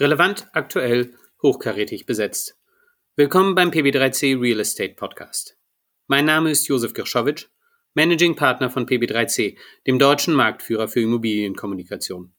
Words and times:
Relevant, 0.00 0.46
aktuell, 0.52 1.12
hochkarätig 1.42 2.06
besetzt. 2.06 2.56
Willkommen 3.16 3.56
beim 3.56 3.70
PB3C 3.70 4.40
Real 4.40 4.60
Estate 4.60 4.94
Podcast. 4.94 5.58
Mein 6.06 6.24
Name 6.24 6.52
ist 6.52 6.68
Josef 6.68 6.92
Girschowitsch, 6.94 7.46
Managing 7.94 8.36
Partner 8.36 8.70
von 8.70 8.86
PB3C, 8.86 9.58
dem 9.88 9.98
deutschen 9.98 10.34
Marktführer 10.34 10.86
für 10.86 11.00
Immobilienkommunikation. 11.00 12.32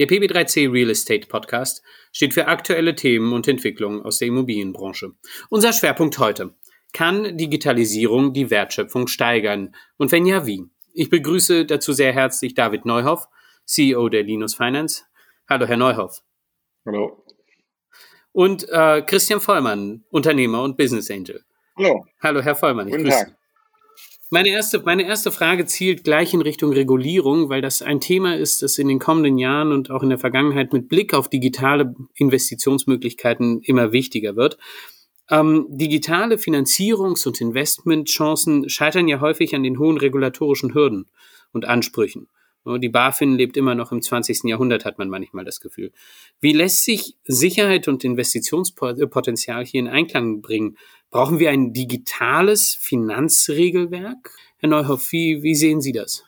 Der 0.00 0.08
PB3C 0.08 0.72
Real 0.72 0.90
Estate 0.90 1.28
Podcast 1.28 1.84
steht 2.10 2.34
für 2.34 2.48
aktuelle 2.48 2.96
Themen 2.96 3.32
und 3.32 3.46
Entwicklungen 3.46 4.02
aus 4.02 4.18
der 4.18 4.26
Immobilienbranche. 4.26 5.12
Unser 5.50 5.72
Schwerpunkt 5.72 6.18
heute. 6.18 6.56
Kann 6.92 7.36
Digitalisierung 7.36 8.32
die 8.32 8.50
Wertschöpfung 8.50 9.06
steigern? 9.06 9.72
Und 9.98 10.10
wenn 10.10 10.26
ja, 10.26 10.46
wie? 10.46 10.64
Ich 10.94 11.10
begrüße 11.10 11.64
dazu 11.64 11.92
sehr 11.92 12.12
herzlich 12.12 12.54
David 12.54 12.86
Neuhoff, 12.86 13.28
CEO 13.66 14.08
der 14.08 14.24
Linus 14.24 14.56
Finance. 14.56 15.04
Hallo, 15.48 15.64
Herr 15.64 15.76
Neuhoff. 15.76 16.24
Hallo. 16.88 17.22
Und 18.32 18.66
äh, 18.70 19.02
Christian 19.02 19.42
Vollmann, 19.42 20.04
Unternehmer 20.08 20.62
und 20.62 20.78
Business 20.78 21.10
Angel. 21.10 21.42
Hallo. 21.76 22.06
Hallo, 22.22 22.40
Herr 22.40 22.54
Vollmann. 22.54 22.88
Ich 22.88 22.96
Guten 22.96 23.10
Tag. 23.10 23.36
Meine 24.30 24.48
erste, 24.48 24.80
meine 24.80 25.02
erste 25.02 25.30
Frage 25.30 25.66
zielt 25.66 26.02
gleich 26.02 26.32
in 26.32 26.40
Richtung 26.40 26.72
Regulierung, 26.72 27.50
weil 27.50 27.60
das 27.60 27.82
ein 27.82 28.00
Thema 28.00 28.36
ist, 28.36 28.62
das 28.62 28.78
in 28.78 28.88
den 28.88 28.98
kommenden 28.98 29.36
Jahren 29.36 29.70
und 29.70 29.90
auch 29.90 30.02
in 30.02 30.08
der 30.08 30.16
Vergangenheit 30.16 30.72
mit 30.72 30.88
Blick 30.88 31.12
auf 31.12 31.28
digitale 31.28 31.94
Investitionsmöglichkeiten 32.14 33.60
immer 33.60 33.92
wichtiger 33.92 34.34
wird. 34.36 34.56
Ähm, 35.28 35.66
digitale 35.68 36.36
Finanzierungs- 36.36 37.26
und 37.26 37.38
Investmentchancen 37.38 38.70
scheitern 38.70 39.08
ja 39.08 39.20
häufig 39.20 39.54
an 39.54 39.62
den 39.62 39.78
hohen 39.78 39.98
regulatorischen 39.98 40.72
Hürden 40.72 41.10
und 41.52 41.66
Ansprüchen. 41.66 42.28
Die 42.64 42.88
BaFin 42.88 43.34
lebt 43.36 43.56
immer 43.56 43.74
noch 43.74 43.92
im 43.92 44.02
20. 44.02 44.44
Jahrhundert, 44.44 44.84
hat 44.84 44.98
man 44.98 45.08
manchmal 45.08 45.44
das 45.44 45.60
Gefühl. 45.60 45.92
Wie 46.40 46.52
lässt 46.52 46.84
sich 46.84 47.16
Sicherheit 47.24 47.88
und 47.88 48.04
Investitionspotenzial 48.04 49.64
hier 49.64 49.80
in 49.80 49.88
Einklang 49.88 50.42
bringen? 50.42 50.76
Brauchen 51.10 51.38
wir 51.38 51.50
ein 51.50 51.72
digitales 51.72 52.76
Finanzregelwerk? 52.78 54.30
Herr 54.58 54.68
Neuhoff, 54.68 55.12
wie, 55.12 55.42
wie 55.42 55.54
sehen 55.54 55.80
Sie 55.80 55.92
das? 55.92 56.24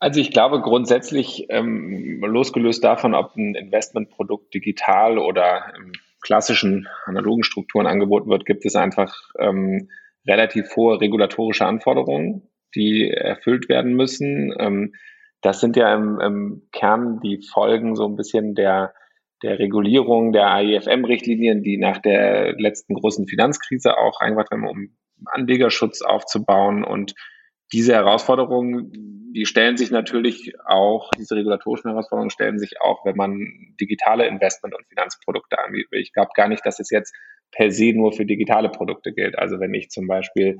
Also 0.00 0.20
ich 0.20 0.32
glaube 0.32 0.60
grundsätzlich, 0.60 1.46
ähm, 1.48 2.20
losgelöst 2.24 2.82
davon, 2.82 3.14
ob 3.14 3.36
ein 3.36 3.54
Investmentprodukt 3.54 4.52
digital 4.52 5.16
oder 5.16 5.72
im 5.76 5.92
klassischen 6.22 6.88
analogen 7.04 7.44
Strukturen 7.44 7.86
angeboten 7.86 8.28
wird, 8.28 8.44
gibt 8.44 8.64
es 8.64 8.74
einfach 8.74 9.14
ähm, 9.38 9.88
relativ 10.26 10.74
hohe 10.74 11.00
regulatorische 11.00 11.66
Anforderungen, 11.66 12.48
die 12.74 13.08
erfüllt 13.10 13.68
werden 13.68 13.94
müssen. 13.94 14.52
Ähm, 14.58 14.94
das 15.42 15.60
sind 15.60 15.76
ja 15.76 15.92
im, 15.94 16.20
im 16.20 16.68
Kern 16.72 17.20
die 17.20 17.42
Folgen 17.42 17.96
so 17.96 18.06
ein 18.06 18.16
bisschen 18.16 18.54
der, 18.54 18.94
der 19.42 19.58
Regulierung 19.58 20.32
der 20.32 20.50
AIFM-Richtlinien, 20.52 21.62
die 21.62 21.78
nach 21.78 21.98
der 21.98 22.54
letzten 22.58 22.94
großen 22.94 23.26
Finanzkrise 23.26 23.98
auch 23.98 24.20
eingebracht 24.20 24.50
haben, 24.52 24.66
um 24.66 24.96
Anlegerschutz 25.26 26.02
aufzubauen. 26.02 26.84
Und 26.84 27.14
diese 27.72 27.94
Herausforderungen, 27.94 29.32
die 29.34 29.46
stellen 29.46 29.76
sich 29.76 29.90
natürlich 29.90 30.52
auch, 30.64 31.10
diese 31.18 31.34
regulatorischen 31.34 31.90
Herausforderungen 31.90 32.30
stellen 32.30 32.58
sich 32.58 32.80
auch, 32.80 33.04
wenn 33.04 33.16
man 33.16 33.74
digitale 33.80 34.26
Investment- 34.26 34.76
und 34.76 34.86
Finanzprodukte 34.86 35.58
anbietet. 35.58 35.92
Ich 35.92 36.12
glaube 36.12 36.30
gar 36.36 36.48
nicht, 36.48 36.64
dass 36.64 36.78
es 36.78 36.90
jetzt 36.90 37.14
per 37.50 37.70
se 37.72 37.92
nur 37.94 38.12
für 38.12 38.26
digitale 38.26 38.68
Produkte 38.68 39.12
gilt. 39.12 39.38
Also 39.38 39.58
wenn 39.58 39.74
ich 39.74 39.90
zum 39.90 40.06
Beispiel 40.06 40.58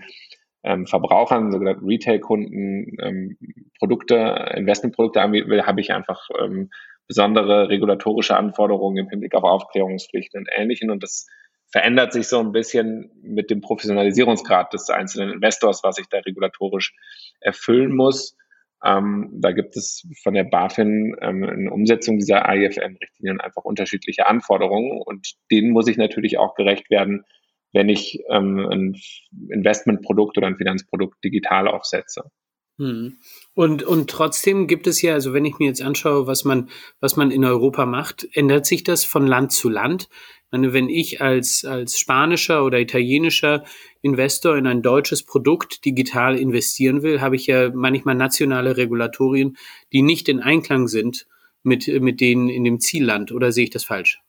ähm, 0.65 0.87
Verbrauchern, 0.87 1.53
sogenannten 1.53 1.87
Retail-Kunden, 1.87 2.97
ähm, 3.01 3.37
Produkte, 3.79 4.53
Investmentprodukte 4.55 5.21
anbieten 5.21 5.51
will, 5.51 5.63
habe 5.65 5.81
ich 5.81 5.93
einfach 5.93 6.29
ähm, 6.41 6.71
besondere 7.09 7.69
regulatorische 7.69 8.37
Anforderungen 8.37 8.97
im 8.99 9.09
Hinblick 9.09 9.35
auf 9.35 9.45
Aufklärungspflichten 9.45 10.41
und 10.41 10.49
Ähnlichem. 10.55 10.91
Und 10.91 11.03
das 11.03 11.27
verändert 11.71 12.13
sich 12.13 12.29
so 12.29 12.39
ein 12.39 12.53
bisschen 12.53 13.11
mit 13.23 13.51
dem 13.51 13.61
Professionalisierungsgrad 13.61 14.73
des 14.73 14.89
einzelnen 14.91 15.33
Investors, 15.33 15.83
was 15.83 15.99
ich 15.99 16.07
da 16.09 16.19
regulatorisch 16.19 16.95
erfüllen 17.41 17.95
muss. 17.97 18.37
Ähm, 18.84 19.31
da 19.41 19.53
gibt 19.53 19.77
es 19.77 20.06
von 20.22 20.34
der 20.34 20.45
BaFin 20.45 21.17
ähm, 21.21 21.45
in 21.45 21.69
Umsetzung 21.69 22.19
dieser 22.19 22.49
AIFM-Richtlinien 22.49 23.41
einfach 23.41 23.65
unterschiedliche 23.65 24.27
Anforderungen 24.27 25.01
und 25.01 25.34
denen 25.51 25.71
muss 25.71 25.87
ich 25.87 25.97
natürlich 25.97 26.39
auch 26.39 26.55
gerecht 26.55 26.91
werden, 26.91 27.25
wenn 27.72 27.88
ich 27.88 28.22
ähm, 28.28 28.59
ein 28.59 28.97
Investmentprodukt 29.50 30.37
oder 30.38 30.47
ein 30.47 30.56
Finanzprodukt 30.56 31.22
digital 31.25 31.69
aufsetze. 31.69 32.31
Hm. 32.78 33.19
Und, 33.55 33.83
und 33.83 34.09
trotzdem 34.09 34.66
gibt 34.66 34.87
es 34.87 35.03
ja, 35.03 35.15
also 35.15 35.33
wenn 35.33 35.44
ich 35.44 35.59
mir 35.59 35.69
jetzt 35.69 35.83
anschaue, 35.83 36.27
was 36.27 36.44
man, 36.44 36.71
was 37.00 37.16
man 37.16 37.31
in 37.31 37.44
Europa 37.44 37.84
macht, 37.87 38.27
ändert 38.33 38.66
sich 38.66 38.83
das 38.83 39.05
von 39.05 39.27
Land 39.27 39.53
zu 39.53 39.69
Land. 39.69 40.09
Ich 40.10 40.53
meine, 40.53 40.72
wenn 40.72 40.88
ich 40.88 41.21
als, 41.21 41.65
als 41.65 41.99
spanischer 41.99 42.65
oder 42.65 42.81
italienischer 42.81 43.65
Investor 44.00 44.56
in 44.56 44.66
ein 44.66 44.83
deutsches 44.83 45.22
Produkt 45.22 45.84
digital 45.84 46.37
investieren 46.37 47.03
will, 47.03 47.21
habe 47.21 47.37
ich 47.37 47.47
ja 47.47 47.71
manchmal 47.75 48.15
nationale 48.15 48.77
Regulatorien, 48.77 49.56
die 49.93 50.03
nicht 50.03 50.28
in 50.28 50.41
Einklang 50.41 50.89
sind 50.89 51.27
mit, 51.62 51.87
mit 51.87 52.21
denen 52.21 52.49
in 52.49 52.65
dem 52.65 52.81
Zielland. 52.81 53.33
Oder 53.33 53.53
sehe 53.53 53.65
ich 53.65 53.71
das 53.71 53.84
falsch? 53.84 54.21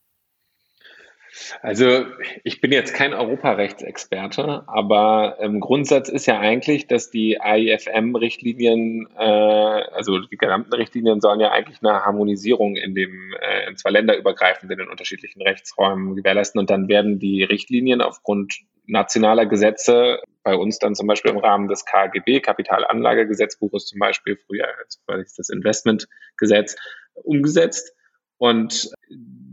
Also 1.61 2.05
ich 2.43 2.61
bin 2.61 2.71
jetzt 2.71 2.93
kein 2.93 3.13
Europarechtsexperte, 3.13 4.63
aber 4.67 5.37
im 5.41 5.59
Grundsatz 5.59 6.09
ist 6.09 6.25
ja 6.27 6.39
eigentlich, 6.39 6.87
dass 6.87 7.09
die 7.09 7.41
AIFM-Richtlinien, 7.41 9.07
äh, 9.17 9.23
also 9.23 10.19
die 10.19 10.37
gesamten 10.37 10.73
Richtlinien 10.73 11.21
sollen 11.21 11.39
ja 11.39 11.51
eigentlich 11.51 11.79
eine 11.81 12.05
Harmonisierung 12.05 12.75
in 12.75 12.93
dem, 12.93 13.33
äh, 13.41 13.67
in 13.67 13.77
zwar 13.77 13.91
länderübergreifend 13.91 14.71
in 14.71 14.77
den 14.77 14.89
unterschiedlichen 14.89 15.41
Rechtsräumen 15.41 16.15
gewährleisten 16.15 16.59
und 16.59 16.69
dann 16.69 16.87
werden 16.87 17.19
die 17.19 17.43
Richtlinien 17.43 18.01
aufgrund 18.01 18.53
nationaler 18.85 19.45
Gesetze 19.45 20.19
bei 20.43 20.55
uns 20.55 20.77
dann 20.77 20.93
zum 20.93 21.07
Beispiel 21.07 21.31
im 21.31 21.37
Rahmen 21.37 21.67
des 21.67 21.85
KGB, 21.85 22.41
Kapitalanlagegesetzbuches 22.41 23.85
zum 23.85 23.99
Beispiel, 23.99 24.37
früher 24.45 24.67
als 25.07 25.35
das 25.35 25.49
Investmentgesetz, 25.49 26.75
umgesetzt. 27.23 27.95
Und 28.37 28.91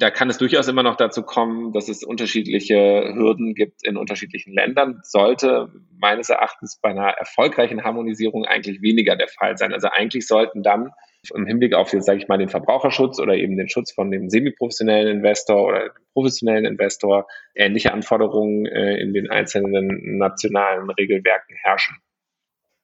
da 0.01 0.11
kann 0.11 0.31
es 0.31 0.39
durchaus 0.39 0.67
immer 0.69 0.83
noch 0.83 0.97
dazu 0.97 1.23
kommen, 1.23 1.73
dass 1.73 1.89
es 1.89 2.03
unterschiedliche 2.03 3.13
Hürden 3.15 3.55
gibt 3.55 3.87
in 3.87 3.97
unterschiedlichen 3.97 4.55
Ländern. 4.55 5.01
Sollte 5.03 5.71
meines 5.99 6.31
Erachtens 6.31 6.79
bei 6.81 6.91
einer 6.91 7.09
erfolgreichen 7.09 7.85
Harmonisierung 7.85 8.45
eigentlich 8.47 8.81
weniger 8.81 9.17
der 9.17 9.29
Fall 9.29 9.59
sein. 9.59 9.73
Also 9.73 9.89
eigentlich 9.89 10.27
sollten 10.27 10.63
dann 10.63 10.91
im 11.35 11.47
Hinblick 11.47 11.75
auf 11.75 11.93
jetzt, 11.93 12.07
sage 12.07 12.19
ich 12.19 12.29
mal, 12.29 12.39
den 12.39 12.49
Verbraucherschutz 12.49 13.21
oder 13.21 13.35
eben 13.35 13.59
den 13.59 13.69
Schutz 13.69 13.93
von 13.93 14.11
dem 14.11 14.31
semiprofessionellen 14.31 15.19
Investor 15.19 15.69
oder 15.69 15.91
professionellen 16.15 16.65
Investor 16.65 17.27
ähnliche 17.55 17.93
Anforderungen 17.93 18.65
äh, 18.65 18.97
in 18.97 19.13
den 19.13 19.31
einzelnen 19.31 20.19
nationalen 20.19 20.89
Regelwerken 20.91 21.57
herrschen. 21.63 21.97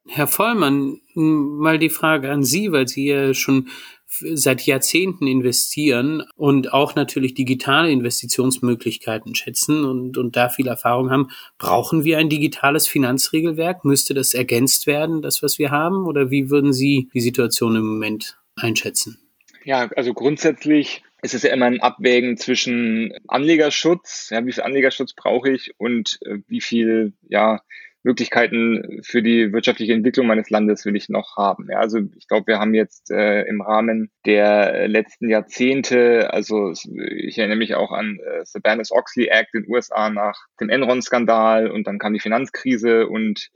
Herr 0.09 0.29
Vollmann, 0.29 1.01
mal 1.15 1.79
die 1.79 1.91
Frage 1.91 2.31
an 2.31 2.45
Sie, 2.45 2.71
weil 2.71 2.87
Sie 2.87 3.09
ja 3.09 3.35
schon 3.35 3.69
seit 4.09 4.62
Jahrzehnten 4.62 5.27
investieren 5.27 6.22
und 6.37 6.72
auch 6.72 6.94
natürlich 6.94 7.34
digitale 7.34 7.91
Investitionsmöglichkeiten 7.91 9.34
schätzen 9.34 9.84
und, 9.84 10.17
und 10.17 10.37
da 10.37 10.49
viel 10.49 10.69
Erfahrung 10.69 11.11
haben. 11.11 11.28
Brauchen 11.59 12.05
wir 12.05 12.19
ein 12.19 12.28
digitales 12.28 12.87
Finanzregelwerk? 12.87 13.84
Müsste 13.84 14.15
das 14.15 14.34
ergänzt 14.34 14.87
werden, 14.87 15.22
das, 15.22 15.43
was 15.43 15.59
wir 15.59 15.71
haben? 15.71 16.06
Oder 16.06 16.31
wie 16.31 16.50
würden 16.50 16.72
Sie 16.72 17.11
die 17.15 17.21
Situation 17.21 17.77
im 17.77 17.84
Moment 17.87 18.39
einschätzen? 18.56 19.19
Ja, 19.65 19.91
also 19.97 20.15
grundsätzlich 20.15 21.03
ist 21.23 21.34
es 21.34 21.43
ja 21.43 21.53
immer 21.53 21.67
ein 21.67 21.81
Abwägen 21.81 22.37
zwischen 22.37 23.12
Anlegerschutz, 23.27 24.31
ja, 24.31 24.44
wie 24.47 24.53
viel 24.53 24.62
Anlegerschutz 24.62 25.12
brauche 25.15 25.50
ich 25.50 25.75
und 25.78 26.19
äh, 26.23 26.38
wie 26.47 26.61
viel, 26.61 27.15
ja, 27.28 27.61
Möglichkeiten 28.06 29.00
für 29.03 29.21
die 29.21 29.53
wirtschaftliche 29.53 29.93
Entwicklung 29.93 30.28
meines 30.28 30.49
Landes 30.49 30.84
will 30.84 30.94
ich 30.94 31.09
noch 31.09 31.37
haben. 31.37 31.67
Ja, 31.69 31.81
also 31.81 31.99
ich 32.17 32.28
glaube, 32.28 32.47
wir 32.47 32.61
haben 32.61 32.72
jetzt 32.72 33.11
äh, 33.11 33.43
im 33.43 33.61
Rahmen 33.61 34.12
der 34.25 34.87
letzten 34.87 35.28
Jahrzehnte, 35.28 36.33
also 36.33 36.71
ich 36.71 37.37
erinnere 37.37 37.59
mich 37.59 37.75
auch 37.75 37.91
an 37.91 38.21
äh, 38.21 38.44
Sarbanes-Oxley 38.44 39.26
Act 39.26 39.55
in 39.55 39.64
den 39.64 39.73
USA 39.73 40.08
nach 40.08 40.38
dem 40.61 40.69
Enron-Skandal 40.69 41.69
und 41.69 41.88
dann 41.88 41.99
kam 41.99 42.14
die 42.14 42.20
Finanzkrise 42.20 43.08
und 43.08 43.50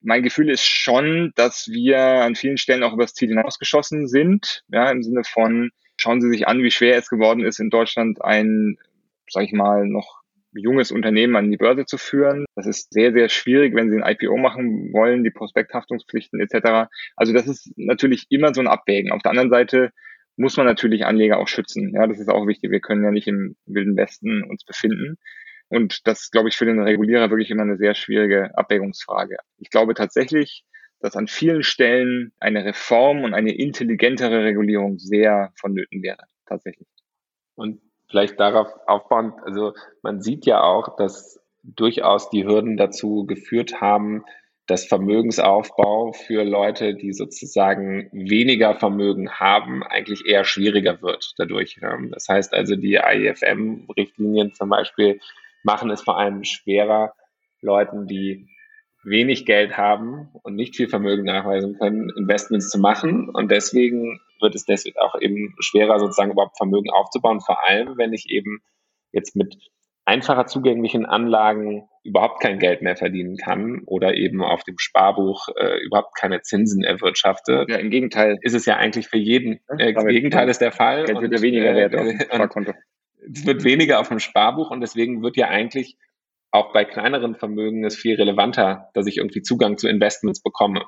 mein 0.00 0.24
Gefühl 0.24 0.50
ist 0.50 0.66
schon, 0.66 1.30
dass 1.36 1.68
wir 1.70 2.00
an 2.00 2.34
vielen 2.34 2.58
Stellen 2.58 2.82
auch 2.82 2.94
über 2.94 3.04
das 3.04 3.14
Ziel 3.14 3.28
hinausgeschossen 3.28 4.08
sind, 4.08 4.64
ja, 4.72 4.90
im 4.90 5.04
Sinne 5.04 5.22
von, 5.22 5.70
schauen 5.96 6.20
Sie 6.20 6.30
sich 6.30 6.48
an, 6.48 6.64
wie 6.64 6.72
schwer 6.72 6.98
es 6.98 7.08
geworden 7.08 7.44
ist, 7.44 7.60
in 7.60 7.70
Deutschland 7.70 8.22
ein, 8.24 8.76
sag 9.30 9.44
ich 9.44 9.52
mal, 9.52 9.86
noch 9.86 10.23
junges 10.54 10.90
Unternehmen 10.90 11.36
an 11.36 11.50
die 11.50 11.56
Börse 11.56 11.84
zu 11.86 11.98
führen. 11.98 12.44
Das 12.54 12.66
ist 12.66 12.92
sehr, 12.92 13.12
sehr 13.12 13.28
schwierig, 13.28 13.74
wenn 13.74 13.90
Sie 13.90 14.00
ein 14.00 14.16
IPO 14.16 14.36
machen 14.36 14.92
wollen, 14.92 15.24
die 15.24 15.30
Prospekthaftungspflichten 15.30 16.40
etc. 16.40 16.88
Also 17.16 17.32
das 17.32 17.46
ist 17.46 17.72
natürlich 17.76 18.26
immer 18.30 18.54
so 18.54 18.60
ein 18.60 18.68
Abwägen. 18.68 19.12
Auf 19.12 19.22
der 19.22 19.30
anderen 19.30 19.50
Seite 19.50 19.90
muss 20.36 20.56
man 20.56 20.66
natürlich 20.66 21.04
Anleger 21.04 21.38
auch 21.38 21.48
schützen. 21.48 21.92
Ja, 21.94 22.06
das 22.06 22.18
ist 22.18 22.28
auch 22.28 22.46
wichtig. 22.46 22.70
Wir 22.70 22.80
können 22.80 23.04
ja 23.04 23.10
nicht 23.10 23.28
im 23.28 23.56
Wilden 23.66 23.96
Westen 23.96 24.42
uns 24.42 24.64
befinden. 24.64 25.16
Und 25.68 26.06
das 26.06 26.30
glaube 26.30 26.48
ich, 26.48 26.56
für 26.56 26.66
den 26.66 26.80
Regulierer 26.80 27.30
wirklich 27.30 27.50
immer 27.50 27.62
eine 27.62 27.76
sehr 27.76 27.94
schwierige 27.94 28.56
Abwägungsfrage. 28.56 29.36
Ich 29.58 29.70
glaube 29.70 29.94
tatsächlich, 29.94 30.64
dass 31.00 31.16
an 31.16 31.26
vielen 31.26 31.62
Stellen 31.62 32.32
eine 32.40 32.64
Reform 32.64 33.24
und 33.24 33.34
eine 33.34 33.54
intelligentere 33.54 34.44
Regulierung 34.44 34.98
sehr 34.98 35.52
vonnöten 35.56 36.02
wäre, 36.02 36.24
tatsächlich. 36.46 36.88
Und 37.54 37.80
vielleicht 38.08 38.38
darauf 38.40 38.68
aufbauend, 38.86 39.34
also 39.44 39.72
man 40.02 40.20
sieht 40.20 40.46
ja 40.46 40.62
auch, 40.62 40.96
dass 40.96 41.40
durchaus 41.62 42.30
die 42.30 42.44
Hürden 42.44 42.76
dazu 42.76 43.24
geführt 43.26 43.80
haben, 43.80 44.24
dass 44.66 44.86
Vermögensaufbau 44.86 46.12
für 46.12 46.42
Leute, 46.42 46.94
die 46.94 47.12
sozusagen 47.12 48.08
weniger 48.12 48.74
Vermögen 48.74 49.30
haben, 49.30 49.82
eigentlich 49.82 50.24
eher 50.26 50.44
schwieriger 50.44 51.02
wird 51.02 51.34
dadurch. 51.36 51.78
Das 52.10 52.28
heißt 52.28 52.54
also, 52.54 52.74
die 52.76 52.94
IFM-Richtlinien 52.94 54.54
zum 54.54 54.70
Beispiel 54.70 55.20
machen 55.64 55.90
es 55.90 56.00
vor 56.02 56.18
allem 56.18 56.44
schwerer, 56.44 57.14
Leuten, 57.60 58.06
die 58.06 58.48
wenig 59.04 59.46
Geld 59.46 59.76
haben 59.76 60.28
und 60.42 60.54
nicht 60.54 60.76
viel 60.76 60.88
Vermögen 60.88 61.24
nachweisen 61.24 61.78
können, 61.78 62.10
Investments 62.16 62.70
zu 62.70 62.78
machen. 62.78 63.28
Und 63.28 63.50
deswegen 63.50 64.20
wird 64.40 64.54
es 64.54 64.64
deswegen 64.64 64.98
auch 64.98 65.20
eben 65.20 65.54
schwerer, 65.60 65.98
sozusagen 65.98 66.32
überhaupt 66.32 66.56
Vermögen 66.56 66.90
aufzubauen. 66.90 67.40
Vor 67.40 67.64
allem, 67.66 67.96
wenn 67.96 68.12
ich 68.12 68.30
eben 68.30 68.60
jetzt 69.12 69.36
mit 69.36 69.56
einfacher 70.04 70.46
zugänglichen 70.46 71.06
Anlagen 71.06 71.88
überhaupt 72.02 72.42
kein 72.42 72.58
Geld 72.58 72.82
mehr 72.82 72.96
verdienen 72.96 73.36
kann 73.36 73.82
oder 73.86 74.14
eben 74.14 74.42
auf 74.42 74.62
dem 74.64 74.78
Sparbuch 74.78 75.48
äh, 75.56 75.78
überhaupt 75.84 76.14
keine 76.16 76.42
Zinsen 76.42 76.84
erwirtschafte. 76.84 77.64
Ja, 77.68 77.76
im 77.76 77.90
Gegenteil. 77.90 78.38
Ist 78.42 78.54
es 78.54 78.66
ja 78.66 78.76
eigentlich 78.76 79.08
für 79.08 79.16
jeden. 79.16 79.60
Äh, 79.78 79.92
Im 79.92 80.06
Gegenteil 80.06 80.48
ist 80.48 80.60
der 80.60 80.72
Fall. 80.72 81.04
Geld 81.04 81.22
wird 81.22 81.32
ja 81.32 81.40
weniger 81.40 81.70
äh, 81.70 81.76
wert 81.76 81.96
auf 81.96 82.06
dem 82.08 82.20
Sparkonto. 82.20 82.72
Es 83.32 83.46
wird 83.46 83.64
weniger 83.64 84.00
auf 84.00 84.08
dem 84.08 84.18
Sparbuch 84.18 84.70
und 84.70 84.82
deswegen 84.82 85.22
wird 85.22 85.38
ja 85.38 85.48
eigentlich 85.48 85.96
auch 86.54 86.72
bei 86.72 86.84
kleineren 86.84 87.34
Vermögen 87.34 87.84
es 87.84 87.96
viel 87.96 88.14
relevanter, 88.14 88.88
dass 88.94 89.06
ich 89.06 89.18
irgendwie 89.18 89.42
Zugang 89.42 89.76
zu 89.76 89.88
Investments 89.88 90.40
bekomme. 90.40 90.84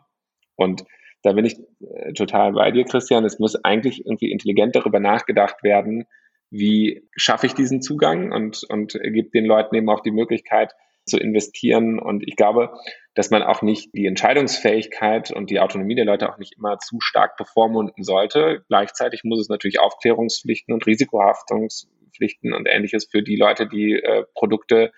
Und 0.55 0.85
da 1.23 1.33
bin 1.33 1.45
ich 1.45 1.59
äh, 1.81 2.13
total 2.13 2.53
bei 2.53 2.71
dir, 2.71 2.85
Christian. 2.85 3.25
Es 3.25 3.41
muss 3.41 3.57
eigentlich 3.65 4.07
irgendwie 4.07 4.31
intelligent 4.31 4.77
darüber 4.77 5.01
nachgedacht 5.01 5.65
werden, 5.65 6.07
wie 6.51 7.09
schaffe 7.17 7.47
ich 7.47 7.55
diesen 7.55 7.83
Zugang 7.83 8.31
und, 8.31 8.63
und 8.69 8.97
gibt 9.03 9.35
den 9.35 9.45
Leuten 9.45 9.75
eben 9.75 9.91
auch 9.91 10.01
die 10.01 10.13
Möglichkeit 10.13 10.73
zu 11.05 11.19
investieren. 11.19 11.99
Und 11.99 12.23
ich 12.27 12.37
glaube, 12.37 12.73
dass 13.15 13.31
man 13.31 13.43
auch 13.43 13.61
nicht 13.61 13.93
die 13.93 14.07
Entscheidungsfähigkeit 14.07 15.33
und 15.33 15.51
die 15.51 15.59
Autonomie 15.59 15.97
der 15.97 16.05
Leute 16.05 16.31
auch 16.33 16.39
nicht 16.39 16.55
immer 16.57 16.79
zu 16.79 17.01
stark 17.01 17.37
bevormunden 17.37 18.05
sollte. 18.05 18.65
Gleichzeitig 18.69 19.23
muss 19.25 19.41
es 19.41 19.49
natürlich 19.49 19.81
Aufklärungspflichten 19.81 20.73
und 20.73 20.87
Risikohaftungspflichten 20.87 22.53
und 22.53 22.67
ähnliches 22.67 23.09
für 23.11 23.23
die 23.23 23.37
Leute, 23.37 23.67
die 23.67 23.95
äh, 23.95 24.25
Produkte 24.35 24.93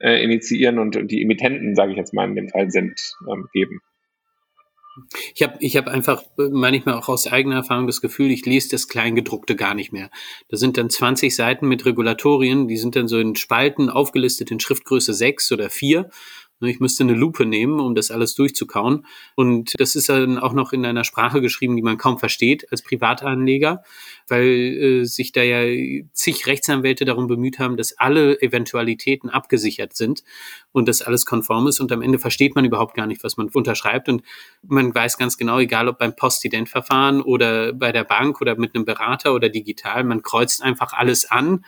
äh, 0.00 0.22
initiieren 0.22 0.78
und, 0.78 0.96
und 0.96 1.10
die 1.10 1.22
Emittenten, 1.22 1.74
sage 1.74 1.92
ich 1.92 1.98
jetzt 1.98 2.14
mal 2.14 2.28
in 2.28 2.36
dem 2.36 2.48
Fall 2.48 2.70
sind, 2.70 3.00
ähm, 3.30 3.48
geben. 3.52 3.80
Ich 5.32 5.44
habe 5.44 5.54
ich 5.60 5.76
hab 5.76 5.86
einfach 5.86 6.24
manchmal 6.36 6.94
auch 6.94 7.08
aus 7.08 7.28
eigener 7.28 7.56
Erfahrung 7.56 7.86
das 7.86 8.00
Gefühl, 8.00 8.32
ich 8.32 8.44
lese 8.44 8.70
das 8.70 8.88
Kleingedruckte 8.88 9.54
gar 9.54 9.74
nicht 9.74 9.92
mehr. 9.92 10.10
Da 10.48 10.56
sind 10.56 10.76
dann 10.76 10.90
20 10.90 11.36
Seiten 11.36 11.68
mit 11.68 11.86
Regulatorien, 11.86 12.66
die 12.66 12.76
sind 12.76 12.96
dann 12.96 13.06
so 13.06 13.20
in 13.20 13.36
Spalten 13.36 13.90
aufgelistet 13.90 14.50
in 14.50 14.58
Schriftgröße 14.58 15.14
6 15.14 15.52
oder 15.52 15.70
4 15.70 16.00
Ne, 16.02 16.10
ich 16.66 16.80
müsste 16.80 17.04
eine 17.04 17.14
Lupe 17.14 17.46
nehmen, 17.46 17.78
um 17.78 17.94
das 17.94 18.10
alles 18.10 18.34
durchzukauen. 18.34 19.06
Und 19.36 19.74
das 19.78 19.94
ist 19.94 20.08
dann 20.08 20.38
auch 20.38 20.52
noch 20.52 20.72
in 20.72 20.84
einer 20.84 21.04
Sprache 21.04 21.40
geschrieben, 21.40 21.76
die 21.76 21.82
man 21.82 21.98
kaum 21.98 22.18
versteht 22.18 22.70
als 22.72 22.82
Privatanleger, 22.82 23.82
weil 24.26 24.46
äh, 24.46 25.04
sich 25.04 25.32
da 25.32 25.42
ja 25.42 25.62
zig 26.12 26.46
Rechtsanwälte 26.46 27.04
darum 27.04 27.28
bemüht 27.28 27.58
haben, 27.58 27.76
dass 27.76 27.96
alle 27.96 28.40
Eventualitäten 28.42 29.30
abgesichert 29.30 29.94
sind 29.94 30.24
und 30.72 30.88
dass 30.88 31.02
alles 31.02 31.26
konform 31.26 31.68
ist. 31.68 31.80
Und 31.80 31.92
am 31.92 32.02
Ende 32.02 32.18
versteht 32.18 32.56
man 32.56 32.64
überhaupt 32.64 32.96
gar 32.96 33.06
nicht, 33.06 33.22
was 33.22 33.36
man 33.36 33.48
unterschreibt. 33.48 34.08
Und 34.08 34.22
man 34.66 34.92
weiß 34.94 35.16
ganz 35.16 35.36
genau, 35.36 35.58
egal 35.60 35.88
ob 35.88 35.98
beim 35.98 36.16
Postidentverfahren 36.16 37.22
oder 37.22 37.72
bei 37.72 37.92
der 37.92 38.04
Bank 38.04 38.40
oder 38.40 38.56
mit 38.56 38.74
einem 38.74 38.84
Berater 38.84 39.34
oder 39.34 39.48
digital, 39.48 40.02
man 40.02 40.22
kreuzt 40.22 40.62
einfach 40.62 40.92
alles 40.92 41.24
an 41.30 41.64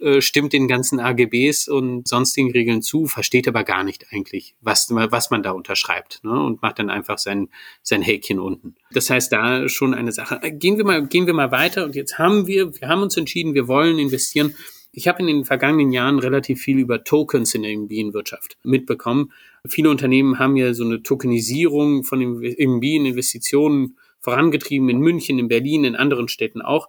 äh, 0.00 0.20
stimmt 0.20 0.52
den 0.52 0.68
ganzen 0.68 1.00
AGBs 1.00 1.66
und 1.68 2.06
sonstigen 2.06 2.52
Regeln 2.52 2.82
zu, 2.82 3.06
versteht 3.06 3.48
aber 3.48 3.64
gar 3.64 3.82
nicht 3.82 4.06
eigentlich, 4.12 4.54
was, 4.60 4.88
was 4.90 5.30
man 5.30 5.42
da 5.42 5.50
unterschreibt 5.50 6.20
ne? 6.22 6.40
und 6.40 6.62
macht 6.62 6.78
dann 6.78 6.88
einfach 6.88 7.18
sein, 7.18 7.48
sein 7.82 8.02
Häkchen 8.02 8.38
unten. 8.38 8.76
Das 8.92 9.10
heißt, 9.10 9.32
da 9.32 9.68
schon 9.68 9.94
eine 9.94 10.12
Sache. 10.12 10.38
Äh, 10.42 10.52
gehen 10.52 10.76
wir 10.76 10.84
mal, 10.84 11.06
gehen 11.06 11.26
wir 11.26 11.34
mal 11.34 11.50
weiter 11.50 11.84
und 11.84 11.96
jetzt 11.96 12.18
haben 12.18 12.46
wir, 12.46 12.80
wir 12.80 12.88
haben 12.88 13.02
uns 13.02 13.16
entschieden, 13.16 13.54
wir 13.54 13.66
wollen 13.66 13.98
investieren. 13.98 14.54
Ich 14.92 15.08
habe 15.08 15.20
in 15.20 15.26
den 15.26 15.44
vergangenen 15.44 15.92
Jahren 15.92 16.18
relativ 16.18 16.60
viel 16.60 16.78
über 16.78 17.04
Tokens 17.04 17.54
in 17.54 17.62
der 17.62 17.72
Immobilienwirtschaft 17.72 18.56
mitbekommen. 18.62 19.32
Viele 19.66 19.90
Unternehmen 19.90 20.38
haben 20.38 20.56
ja 20.56 20.74
so 20.74 20.84
eine 20.84 21.02
Tokenisierung 21.02 22.04
von 22.04 22.20
Immobilieninvestitionen 22.20 23.96
vorangetrieben 24.20 24.88
in 24.88 24.98
München, 24.98 25.38
in 25.38 25.48
Berlin, 25.48 25.84
in 25.84 25.96
anderen 25.96 26.28
Städten 26.28 26.62
auch. 26.62 26.88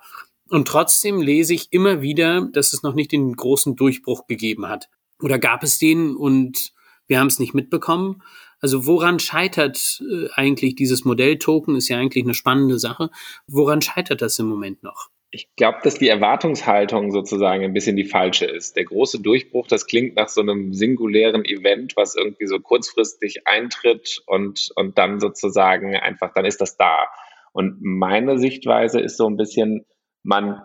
Und 0.50 0.68
trotzdem 0.68 1.22
lese 1.22 1.54
ich 1.54 1.68
immer 1.72 2.01
wieder, 2.01 2.48
dass 2.51 2.74
es 2.74 2.84
noch 2.84 2.96
nicht 2.96 3.12
den 3.12 3.36
großen 3.36 3.75
Durchbruch 3.75 4.28
gegeben 4.28 4.68
hat. 4.68 4.90
Oder 5.22 5.38
gab 5.38 5.63
es 5.63 5.78
den 5.78 6.16
und 6.16 6.72
wir 7.07 7.19
haben 7.19 7.28
es 7.28 7.40
nicht 7.40 7.54
mitbekommen? 7.54 8.22
Also 8.62 8.86
woran 8.86 9.19
scheitert 9.19 10.01
äh, 10.01 10.28
eigentlich 10.34 10.75
dieses 10.75 11.06
Modell-Token? 11.06 11.75
Ist 11.75 11.90
ja 11.90 11.98
eigentlich 11.98 12.24
eine 12.24 12.34
spannende 12.34 12.80
Sache. 12.80 13.10
Woran 13.48 13.81
scheitert 13.81 14.22
das 14.22 14.40
im 14.40 14.48
Moment 14.48 14.84
noch? 14.84 15.10
Ich 15.31 15.48
glaube, 15.56 15.78
dass 15.84 16.00
die 16.00 16.07
Erwartungshaltung 16.07 17.12
sozusagen 17.12 17.63
ein 17.63 17.74
bisschen 17.74 17.96
die 17.96 18.06
falsche 18.06 18.46
ist. 18.46 18.75
Der 18.75 18.86
große 18.86 19.22
Durchbruch, 19.22 19.68
das 19.68 19.86
klingt 19.86 20.16
nach 20.16 20.28
so 20.28 20.42
einem 20.42 20.74
singulären 20.74 21.46
Event, 21.46 21.96
was 21.96 22.16
irgendwie 22.16 22.48
so 22.48 22.60
kurzfristig 22.60 23.46
eintritt 23.46 24.24
und, 24.25 24.72
und 24.75 24.98
dann 24.98 25.19
sozusagen 25.19 25.96
einfach, 25.96 26.34
dann 26.34 26.46
ist 26.46 26.62
das 26.62 26.78
da. 26.78 27.06
Und 27.51 27.78
meine 27.81 28.40
Sichtweise 28.40 29.00
ist 29.00 29.18
so 29.18 29.28
ein 29.28 29.38
bisschen, 29.38 29.86
man 30.24 30.62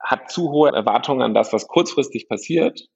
hat 0.00 0.30
zu 0.30 0.50
hohe 0.50 0.70
Erwartungen 0.70 1.22
an 1.22 1.34
das, 1.34 1.52
was 1.52 1.66
kurzfristig 1.66 2.28
passiert, 2.28 2.88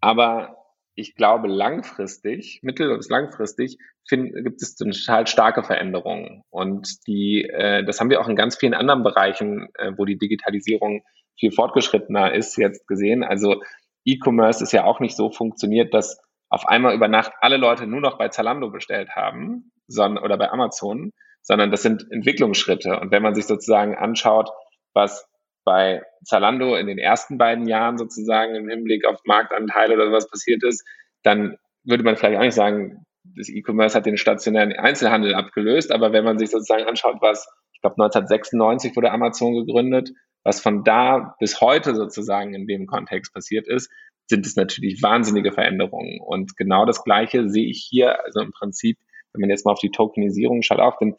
aber 0.00 0.56
ich 0.94 1.14
glaube, 1.14 1.46
langfristig, 1.48 2.60
mittel- 2.62 2.96
bis 2.96 3.10
langfristig, 3.10 3.76
find, 4.08 4.32
gibt 4.34 4.62
es 4.62 4.76
total 4.76 5.26
starke 5.26 5.62
Veränderungen. 5.62 6.42
Und 6.48 7.06
die, 7.06 7.42
äh, 7.42 7.84
das 7.84 8.00
haben 8.00 8.08
wir 8.08 8.20
auch 8.20 8.28
in 8.28 8.36
ganz 8.36 8.56
vielen 8.56 8.72
anderen 8.72 9.02
Bereichen, 9.02 9.68
äh, 9.74 9.92
wo 9.96 10.06
die 10.06 10.16
Digitalisierung 10.16 11.02
viel 11.38 11.52
fortgeschrittener 11.52 12.32
ist, 12.32 12.56
jetzt 12.56 12.86
gesehen. 12.86 13.22
Also 13.22 13.60
E-Commerce 14.06 14.62
ist 14.62 14.72
ja 14.72 14.84
auch 14.84 15.00
nicht 15.00 15.16
so 15.16 15.30
funktioniert, 15.30 15.92
dass 15.92 16.18
auf 16.48 16.66
einmal 16.66 16.94
über 16.94 17.08
Nacht 17.08 17.32
alle 17.40 17.58
Leute 17.58 17.86
nur 17.86 18.00
noch 18.00 18.16
bei 18.16 18.28
Zalando 18.28 18.70
bestellt 18.70 19.10
haben, 19.10 19.72
sondern, 19.88 20.24
oder 20.24 20.38
bei 20.38 20.50
Amazon, 20.50 21.12
sondern 21.42 21.70
das 21.70 21.82
sind 21.82 22.06
Entwicklungsschritte. 22.10 22.98
Und 22.98 23.10
wenn 23.10 23.22
man 23.22 23.34
sich 23.34 23.46
sozusagen 23.46 23.94
anschaut, 23.96 24.50
was 24.94 25.28
bei 25.66 26.00
Zalando 26.24 26.76
in 26.76 26.86
den 26.86 26.98
ersten 26.98 27.38
beiden 27.38 27.66
Jahren 27.66 27.98
sozusagen 27.98 28.54
im 28.54 28.68
Hinblick 28.68 29.04
auf 29.04 29.20
Marktanteile 29.24 29.94
oder 29.94 30.12
was 30.12 30.30
passiert 30.30 30.62
ist, 30.62 30.86
dann 31.24 31.58
würde 31.82 32.04
man 32.04 32.16
vielleicht 32.16 32.38
auch 32.38 32.42
nicht 32.42 32.54
sagen, 32.54 33.04
das 33.36 33.48
E-Commerce 33.48 33.96
hat 33.96 34.06
den 34.06 34.16
stationären 34.16 34.72
Einzelhandel 34.72 35.34
abgelöst, 35.34 35.90
aber 35.90 36.12
wenn 36.12 36.24
man 36.24 36.38
sich 36.38 36.50
sozusagen 36.50 36.84
anschaut, 36.84 37.16
was, 37.20 37.48
ich 37.72 37.80
glaube 37.80 37.94
1996 37.94 38.94
wurde 38.94 39.10
Amazon 39.10 39.54
gegründet, 39.54 40.10
was 40.44 40.60
von 40.60 40.84
da 40.84 41.34
bis 41.40 41.60
heute 41.60 41.96
sozusagen 41.96 42.54
in 42.54 42.68
dem 42.68 42.86
Kontext 42.86 43.34
passiert 43.34 43.66
ist, 43.66 43.90
sind 44.28 44.46
es 44.46 44.54
natürlich 44.54 45.02
wahnsinnige 45.02 45.50
Veränderungen. 45.50 46.20
Und 46.20 46.56
genau 46.56 46.84
das 46.84 47.02
Gleiche 47.02 47.48
sehe 47.48 47.66
ich 47.68 47.84
hier, 47.90 48.24
also 48.24 48.40
im 48.40 48.52
Prinzip, 48.52 48.98
wenn 49.32 49.40
man 49.40 49.50
jetzt 49.50 49.66
mal 49.66 49.72
auf 49.72 49.80
die 49.80 49.90
Tokenisierung 49.90 50.62
schaut, 50.62 50.78
auch, 50.78 50.98
denn 50.98 51.16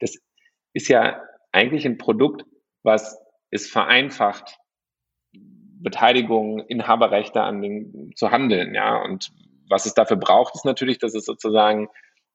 das 0.00 0.18
ist 0.74 0.88
ja 0.88 1.22
eigentlich 1.52 1.86
ein 1.86 1.96
Produkt, 1.96 2.44
was 2.82 3.18
ist 3.50 3.70
vereinfacht, 3.70 4.58
Beteiligung, 5.80 6.60
Inhaberrechte 6.60 7.40
an 7.42 7.62
den 7.62 8.12
zu 8.16 8.30
handeln, 8.30 8.74
ja. 8.74 9.02
Und 9.02 9.30
was 9.68 9.86
es 9.86 9.94
dafür 9.94 10.16
braucht, 10.16 10.54
ist 10.54 10.64
natürlich, 10.64 10.98
dass 10.98 11.14
es 11.14 11.24
sozusagen 11.24 11.88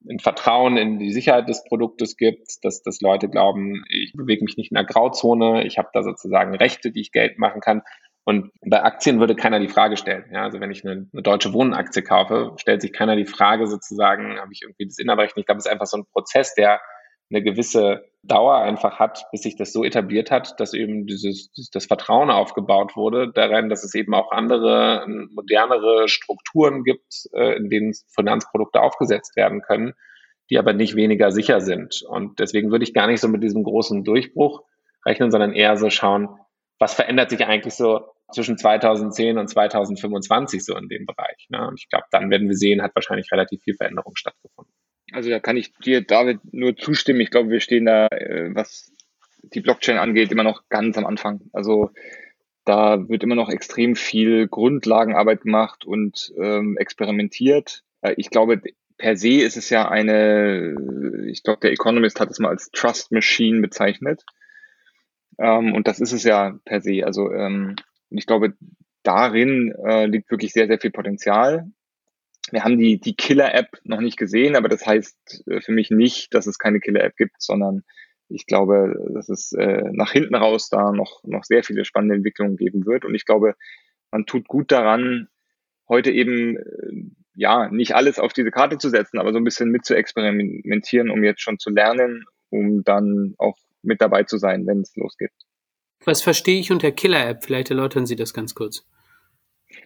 ein 0.10 0.20
Vertrauen 0.20 0.78
in 0.78 1.00
die 1.00 1.12
Sicherheit 1.12 1.48
des 1.48 1.64
Produktes 1.64 2.18
gibt, 2.18 2.64
dass, 2.64 2.82
dass 2.82 3.02
Leute 3.02 3.30
glauben, 3.30 3.84
ich 3.90 4.14
bewege 4.14 4.44
mich 4.44 4.58
nicht 4.58 4.72
in 4.72 4.78
einer 4.78 4.88
Grauzone, 4.88 5.66
ich 5.66 5.78
habe 5.78 5.90
da 5.94 6.04
sozusagen 6.04 6.56
Rechte, 6.56 6.92
die 6.92 7.02
ich 7.02 7.12
Geld 7.12 7.40
machen 7.40 7.62
kann. 7.62 7.84
Und 8.26 8.52
bei 8.66 8.82
Aktien 8.82 9.20
würde 9.20 9.36
keiner 9.36 9.60
die 9.60 9.68
Frage 9.68 9.98
stellen. 9.98 10.26
Ja, 10.32 10.44
also 10.44 10.60
wenn 10.62 10.72
ich 10.72 10.86
eine, 10.86 11.10
eine 11.12 11.22
deutsche 11.22 11.54
Wohnaktie 11.54 12.04
kaufe, 12.04 12.54
stellt 12.58 12.82
sich 12.82 12.94
keiner 12.94 13.16
die 13.16 13.26
Frage 13.26 13.68
sozusagen, 13.68 14.40
habe 14.40 14.54
ich 14.54 14.62
irgendwie 14.62 14.86
das 14.86 14.98
Inhaberrecht? 14.98 15.38
Ich 15.38 15.46
glaube, 15.46 15.60
es 15.60 15.66
ist 15.66 15.72
einfach 15.72 15.88
so 15.88 15.98
ein 15.98 16.06
Prozess, 16.06 16.54
der 16.56 16.80
eine 17.30 17.44
gewisse 17.44 18.06
Dauer 18.24 18.56
einfach 18.56 19.00
hat, 19.00 19.26
bis 19.32 19.42
sich 19.42 19.58
das 19.58 19.74
so 19.74 19.84
etabliert 19.84 20.32
hat, 20.32 20.60
dass 20.60 20.74
eben 20.74 21.06
dieses, 21.06 21.52
das 21.72 21.86
Vertrauen 21.86 22.30
aufgebaut 22.32 22.96
wurde 22.96 23.30
darin, 23.34 23.68
dass 23.68 23.84
es 23.84 23.94
eben 23.96 24.14
auch 24.14 24.32
andere, 24.32 25.06
modernere 25.08 26.08
Strukturen 26.08 26.84
gibt, 26.84 27.26
äh, 27.34 27.58
in 27.58 27.70
denen 27.70 27.94
Finanzprodukte 28.16 28.82
aufgesetzt 28.82 29.36
werden 29.36 29.62
können, 29.62 29.94
die 30.50 30.58
aber 30.58 30.72
nicht 30.72 30.96
weniger 30.96 31.32
sicher 31.32 31.60
sind. 31.60 32.02
Und 32.08 32.40
deswegen 32.40 32.72
würde 32.72 32.84
ich 32.84 32.94
gar 32.94 33.08
nicht 33.08 33.20
so 33.20 33.28
mit 33.28 33.44
diesem 33.44 33.64
großen 33.64 34.06
Durchbruch 34.06 34.64
rechnen, 35.06 35.30
sondern 35.30 35.52
eher 35.54 35.76
so 35.76 35.90
schauen, 35.90 36.30
was 36.80 36.94
verändert 36.94 37.30
sich 37.30 37.46
eigentlich 37.46 37.74
so 37.74 38.08
zwischen 38.32 38.58
2010 38.58 39.38
und 39.38 39.50
2025 39.50 40.64
so 40.64 40.78
in 40.78 40.88
dem 40.88 41.06
Bereich. 41.06 41.48
Ne? 41.50 41.68
Und 41.68 41.80
ich 41.80 41.90
glaube, 41.90 42.06
dann 42.12 42.30
werden 42.30 42.48
wir 42.48 42.56
sehen, 42.56 42.82
hat 42.82 42.96
wahrscheinlich 42.96 43.32
relativ 43.32 43.62
viel 43.64 43.76
Veränderung 43.76 44.16
stattgefunden. 44.16 44.74
Also 45.14 45.30
da 45.30 45.40
kann 45.40 45.58
ich 45.58 45.74
dir, 45.78 46.02
David, 46.02 46.40
nur 46.54 46.76
zustimmen. 46.76 47.22
Ich 47.22 47.32
glaube, 47.32 47.50
wir 47.50 47.60
stehen 47.62 47.86
da, 47.86 48.08
äh, 48.08 48.54
was 48.54 48.92
die 49.44 49.62
Blockchain 49.62 49.98
angeht, 49.98 50.32
immer 50.32 50.44
noch 50.44 50.68
ganz 50.70 50.98
am 50.98 51.06
Anfang. 51.06 51.42
Also 51.54 51.92
Da 52.66 53.10
wird 53.10 53.24
immer 53.24 53.36
noch 53.36 53.50
extrem 53.50 53.96
viel 53.96 54.48
Grundlagenarbeit 54.48 55.42
gemacht 55.42 55.86
und 55.86 56.34
ähm, 56.38 56.78
experimentiert. 56.78 57.84
Äh, 58.02 58.14
ich 58.18 58.30
glaube, 58.30 58.62
per 58.98 59.18
se 59.18 59.42
ist 59.42 59.58
es 59.58 59.70
ja 59.70 59.90
eine, 59.90 60.76
ich 61.28 61.44
glaube, 61.44 61.60
der 61.62 61.72
Economist 61.74 62.20
hat 62.20 62.30
es 62.32 62.40
mal 62.40 62.50
als 62.50 62.72
Trust 62.72 63.12
Machine 63.12 63.60
bezeichnet. 63.62 64.24
Ähm, 65.38 65.74
und 65.74 65.88
das 65.88 66.00
ist 66.00 66.14
es 66.14 66.24
ja 66.24 66.58
per 66.64 66.82
se. 66.82 67.06
Also 67.06 67.32
ähm, 67.34 67.76
ich 68.10 68.28
glaube, 68.28 68.54
darin 69.04 69.74
äh, 69.86 70.06
liegt 70.06 70.32
wirklich 70.32 70.54
sehr, 70.54 70.68
sehr 70.68 70.80
viel 70.80 70.92
Potenzial. 70.92 71.70
Wir 72.52 72.64
haben 72.64 72.78
die, 72.78 73.00
die 73.00 73.16
Killer-App 73.16 73.80
noch 73.84 74.02
nicht 74.02 74.18
gesehen, 74.18 74.56
aber 74.56 74.70
das 74.70 74.86
heißt 74.86 75.44
äh, 75.48 75.62
für 75.62 75.72
mich 75.72 75.90
nicht, 75.90 76.34
dass 76.34 76.48
es 76.48 76.60
keine 76.60 76.80
Killer-App 76.80 77.16
gibt, 77.16 77.42
sondern 77.42 77.84
ich 78.30 78.46
glaube, 78.46 78.96
dass 79.14 79.30
es 79.30 79.54
äh, 79.54 79.84
nach 79.92 80.12
hinten 80.12 80.36
raus 80.36 80.70
da 80.70 80.92
noch, 80.92 81.24
noch 81.24 81.44
sehr 81.44 81.64
viele 81.64 81.86
spannende 81.86 82.16
Entwicklungen 82.16 82.58
geben 82.58 82.86
wird. 82.86 83.06
Und 83.06 83.16
ich 83.16 83.26
glaube, 83.26 83.56
man 84.12 84.26
tut 84.26 84.48
gut 84.48 84.72
daran, 84.72 85.28
heute 85.88 86.12
eben 86.12 86.58
äh, 86.58 87.12
ja 87.36 87.70
nicht 87.70 87.96
alles 87.96 88.20
auf 88.20 88.34
diese 88.34 88.52
Karte 88.52 88.78
zu 88.78 88.90
setzen, 88.90 89.20
aber 89.20 89.32
so 89.32 89.38
ein 89.38 89.44
bisschen 89.44 89.70
mit 89.70 89.86
zu 89.86 89.96
experimentieren, 89.96 91.10
um 91.10 91.24
jetzt 91.24 91.42
schon 91.42 91.60
zu 91.60 91.70
lernen, 91.70 92.26
um 92.50 92.84
dann 92.84 93.36
auch 93.38 93.58
mit 93.82 94.02
dabei 94.02 94.24
zu 94.24 94.38
sein, 94.38 94.66
wenn 94.66 94.82
es 94.82 94.96
losgeht. 94.96 95.32
Was 96.06 96.22
verstehe 96.22 96.60
ich 96.60 96.72
unter 96.72 96.92
Killer-App? 96.92 97.44
Vielleicht 97.44 97.70
erläutern 97.70 98.06
Sie 98.06 98.16
das 98.16 98.34
ganz 98.34 98.56
kurz. 98.56 98.86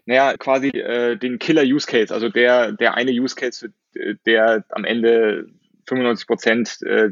Naja, 0.06 0.36
quasi 0.38 0.70
äh, 0.70 1.18
den 1.18 1.40
Killer-Use-Case, 1.40 2.14
also 2.14 2.30
der, 2.30 2.72
der 2.72 2.96
eine 2.96 3.12
Use-Case, 3.12 3.72
äh, 3.96 4.16
der 4.26 4.66
am 4.70 4.86
Ende 4.86 5.48
95 5.88 6.28
Prozent 6.28 6.82
äh, 6.84 7.10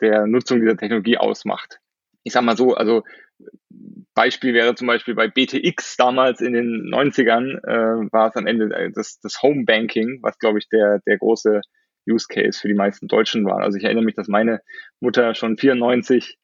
der 0.00 0.26
Nutzung 0.26 0.60
dieser 0.60 0.76
Technologie 0.76 1.16
ausmacht. 1.16 1.80
Ich 2.24 2.32
sag 2.32 2.42
mal 2.42 2.56
so, 2.56 2.74
also 2.74 3.04
Beispiel 4.14 4.52
wäre 4.52 4.74
zum 4.74 4.88
Beispiel 4.88 5.14
bei 5.14 5.28
BTX 5.28 5.96
damals 5.96 6.40
in 6.40 6.52
den 6.52 6.92
90ern 6.92 7.58
äh, 7.64 8.12
war 8.12 8.28
es 8.28 8.36
am 8.36 8.46
Ende 8.46 8.74
äh, 8.74 8.90
das, 8.90 9.20
das 9.20 9.42
Home 9.42 9.64
Banking, 9.64 10.18
was 10.22 10.38
glaube 10.38 10.58
ich 10.58 10.68
der, 10.68 11.00
der 11.06 11.18
große 11.18 11.60
Use 12.08 12.26
Case 12.28 12.58
für 12.58 12.68
die 12.68 12.74
meisten 12.74 13.06
Deutschen 13.06 13.44
war. 13.44 13.60
Also 13.60 13.78
ich 13.78 13.84
erinnere 13.84 14.04
mich, 14.04 14.16
dass 14.16 14.28
meine 14.28 14.60
Mutter 15.00 15.34
schon 15.34 15.56
94 15.56 16.38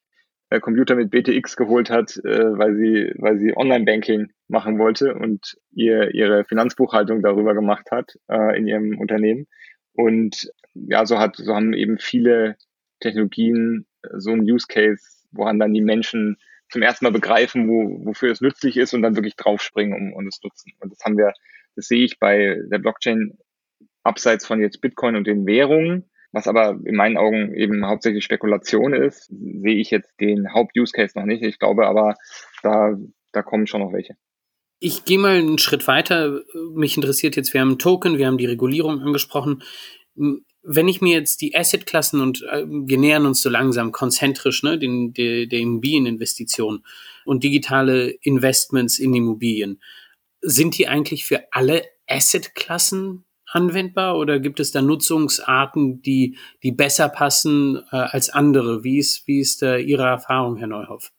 äh, 0.49 0.59
Computer 0.59 0.95
mit 0.95 1.09
BTX 1.09 1.55
geholt 1.55 1.89
hat, 1.89 2.17
äh, 2.17 2.57
weil 2.57 2.75
sie, 2.75 3.11
weil 3.17 3.39
sie 3.39 3.55
Online-Banking 3.55 4.31
machen 4.47 4.77
wollte 4.77 5.15
und 5.15 5.55
ihr 5.71 6.13
ihre 6.13 6.45
Finanzbuchhaltung 6.45 7.21
darüber 7.21 7.53
gemacht 7.53 7.89
hat 7.91 8.13
äh, 8.29 8.57
in 8.57 8.67
ihrem 8.67 8.97
Unternehmen. 8.99 9.47
Und 9.93 10.51
ja, 10.73 11.05
so 11.05 11.19
hat, 11.19 11.37
so 11.37 11.55
haben 11.55 11.73
eben 11.73 11.97
viele 11.97 12.57
Technologien 12.99 13.87
äh, 14.03 14.09
so 14.19 14.31
ein 14.31 14.41
Use 14.41 14.67
Case, 14.67 15.01
woran 15.31 15.59
dann 15.59 15.73
die 15.73 15.81
Menschen 15.81 16.37
zum 16.69 16.81
ersten 16.81 17.05
Mal 17.05 17.11
begreifen, 17.11 17.67
wo, 17.67 18.05
wofür 18.05 18.31
es 18.31 18.41
nützlich 18.41 18.77
ist 18.77 18.93
und 18.93 19.01
dann 19.01 19.15
wirklich 19.15 19.35
draufspringen 19.35 19.93
um, 19.93 20.13
und 20.13 20.27
es 20.27 20.41
nutzen. 20.43 20.73
Und 20.79 20.91
das 20.91 20.99
haben 21.03 21.17
wir, 21.17 21.33
das 21.75 21.87
sehe 21.87 22.03
ich 22.03 22.19
bei 22.19 22.59
der 22.69 22.79
Blockchain 22.79 23.37
abseits 24.03 24.45
von 24.45 24.61
jetzt 24.61 24.81
Bitcoin 24.81 25.15
und 25.15 25.27
den 25.27 25.45
Währungen, 25.45 26.09
was 26.35 26.47
aber 26.49 26.77
in 26.83 26.95
meinen 26.95 27.15
Augen 27.15 27.55
eben 27.55 27.87
hauptsächlich 27.87 28.25
Spekulation 28.25 28.93
ist, 28.93 29.27
sehe 29.29 29.77
ich 29.77 29.89
jetzt 29.89 30.19
den 30.19 30.53
Haupt-Use-Case 30.53 31.17
noch 31.17 31.25
nicht. 31.25 31.41
Ich 31.41 31.59
glaube 31.59 31.87
aber, 31.87 32.15
da, 32.61 32.93
da 33.31 33.41
kommen 33.41 33.67
schon 33.67 33.79
noch 33.79 33.93
welche. 33.93 34.17
Ich 34.81 35.05
gehe 35.05 35.17
mal 35.17 35.37
einen 35.37 35.59
Schritt 35.59 35.87
weiter. 35.87 36.41
Mich 36.73 36.97
interessiert 36.97 37.37
jetzt, 37.37 37.53
wir 37.53 37.61
haben 37.61 37.79
Token, 37.79 38.17
wir 38.17 38.27
haben 38.27 38.37
die 38.37 38.47
Regulierung 38.47 38.99
angesprochen. 38.99 39.63
Wenn 40.13 40.89
ich 40.89 40.99
mir 40.99 41.15
jetzt 41.15 41.41
die 41.41 41.55
Asset-Klassen 41.55 42.19
und 42.19 42.43
äh, 42.51 42.65
wir 42.67 42.97
nähern 42.97 43.25
uns 43.25 43.41
so 43.41 43.49
langsam 43.49 43.93
konzentrisch, 43.93 44.61
ne, 44.61 44.77
den, 44.77 45.13
der, 45.13 45.45
der 45.45 45.59
Immobilieninvestition 45.59 46.83
und 47.23 47.45
digitale 47.45 48.09
Investments 48.09 48.99
in 48.99 49.13
Immobilien, 49.13 49.81
sind 50.41 50.77
die 50.77 50.89
eigentlich 50.89 51.25
für 51.25 51.43
alle 51.51 51.83
Asset-Klassen 52.07 53.23
anwendbar 53.51 54.17
oder 54.17 54.39
gibt 54.39 54.59
es 54.59 54.71
da 54.71 54.81
Nutzungsarten, 54.81 56.01
die, 56.01 56.37
die 56.63 56.71
besser 56.71 57.09
passen 57.09 57.83
äh, 57.91 57.97
als 57.97 58.29
andere? 58.29 58.83
Wie 58.83 58.97
ist, 58.97 59.27
wie 59.27 59.39
ist 59.39 59.63
äh, 59.63 59.77
Ihre 59.77 60.03
Erfahrung, 60.03 60.57
Herr 60.57 60.67
Neuhoff? 60.67 61.11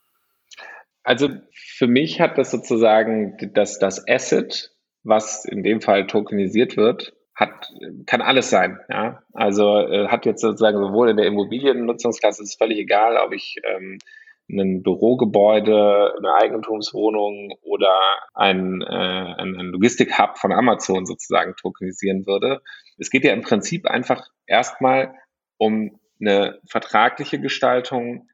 Also 1.03 1.29
für 1.55 1.87
mich 1.87 2.21
hat 2.21 2.37
das 2.37 2.51
sozusagen 2.51 3.37
das, 3.55 3.79
das 3.79 4.07
Asset, 4.09 4.73
was 5.05 5.45
in 5.45 5.63
dem 5.63 5.81
Fall 5.81 6.07
tokenisiert 6.09 6.77
wird, 6.77 7.15
hat, 7.37 7.71
kann 8.07 8.23
alles 8.23 8.51
sein. 8.51 8.81
Ja? 8.89 9.23
Also 9.33 9.79
äh, 9.79 10.09
hat 10.09 10.27
jetzt 10.27 10.41
sozusagen 10.41 10.79
sowohl 10.79 11.11
in 11.11 11.17
der 11.17 11.27
Immobiliennutzungsklasse 11.27 12.43
ist 12.43 12.59
völlig 12.59 12.79
egal, 12.79 13.17
ob 13.19 13.33
ich 13.33 13.57
ähm, 13.65 13.99
ein 14.49 14.83
Bürogebäude, 14.83 16.15
eine 16.17 16.35
Eigentumswohnung 16.35 17.55
oder 17.63 17.93
ein, 18.35 18.81
äh, 18.83 18.85
ein, 18.85 19.55
Logistik-Hub 19.73 20.39
von 20.39 20.53
Amazon 20.53 21.05
sozusagen 21.05 21.55
tokenisieren 21.57 22.27
würde. 22.27 22.63
Es 22.99 23.11
geht 23.11 23.25
ja 23.25 23.33
im 23.33 23.43
Prinzip 23.43 23.87
einfach 23.87 24.29
erstmal 24.47 25.15
um 25.59 25.99
eine 26.21 26.61
vertragliche 26.69 27.41
Gestaltung 27.41 28.29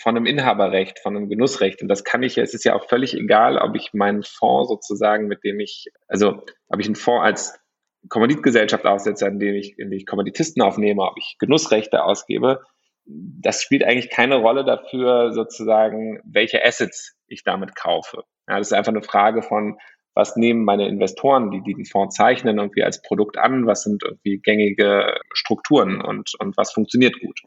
von 0.00 0.16
einem 0.16 0.26
Inhaberrecht, 0.26 1.00
von 1.00 1.16
einem 1.16 1.28
Genussrecht. 1.28 1.82
Und 1.82 1.88
das 1.88 2.04
kann 2.04 2.22
ich 2.22 2.36
ja, 2.36 2.42
es 2.42 2.54
ist 2.54 2.64
ja 2.64 2.74
auch 2.74 2.88
völlig 2.88 3.14
egal, 3.14 3.58
ob 3.58 3.74
ich 3.76 3.92
meinen 3.92 4.22
Fonds 4.22 4.68
sozusagen, 4.68 5.26
mit 5.26 5.44
dem 5.44 5.60
ich, 5.60 5.88
also 6.08 6.42
ob 6.68 6.80
ich 6.80 6.86
einen 6.86 6.96
Fonds 6.96 7.24
als 7.24 7.60
Kommanditgesellschaft 8.08 8.84
aufsetze, 8.86 9.26
in 9.26 9.38
dem 9.38 9.54
ich, 9.54 9.78
in 9.78 9.90
dem 9.90 9.98
ich 9.98 10.06
Kommanditisten 10.06 10.62
aufnehme, 10.62 11.02
ob 11.02 11.16
ich 11.16 11.36
Genussrechte 11.38 12.04
ausgebe, 12.04 12.62
das 13.06 13.62
spielt 13.62 13.84
eigentlich 13.84 14.10
keine 14.10 14.36
Rolle 14.36 14.64
dafür, 14.64 15.32
sozusagen, 15.32 16.20
welche 16.24 16.64
Assets 16.64 17.16
ich 17.26 17.42
damit 17.44 17.74
kaufe. 17.76 18.24
Ja, 18.48 18.58
das 18.58 18.68
ist 18.68 18.72
einfach 18.72 18.92
eine 18.92 19.02
Frage 19.02 19.42
von, 19.42 19.78
was 20.14 20.36
nehmen 20.36 20.64
meine 20.64 20.86
Investoren, 20.86 21.50
die, 21.50 21.62
die 21.62 21.74
den 21.74 21.84
Fonds 21.84 22.14
zeichnen, 22.14 22.58
irgendwie 22.58 22.82
als 22.84 23.02
Produkt 23.02 23.36
an, 23.36 23.66
was 23.66 23.82
sind 23.82 24.02
irgendwie 24.04 24.38
gängige 24.38 25.18
Strukturen 25.32 26.00
und, 26.00 26.32
und 26.38 26.56
was 26.56 26.72
funktioniert 26.72 27.18
gut 27.20 27.40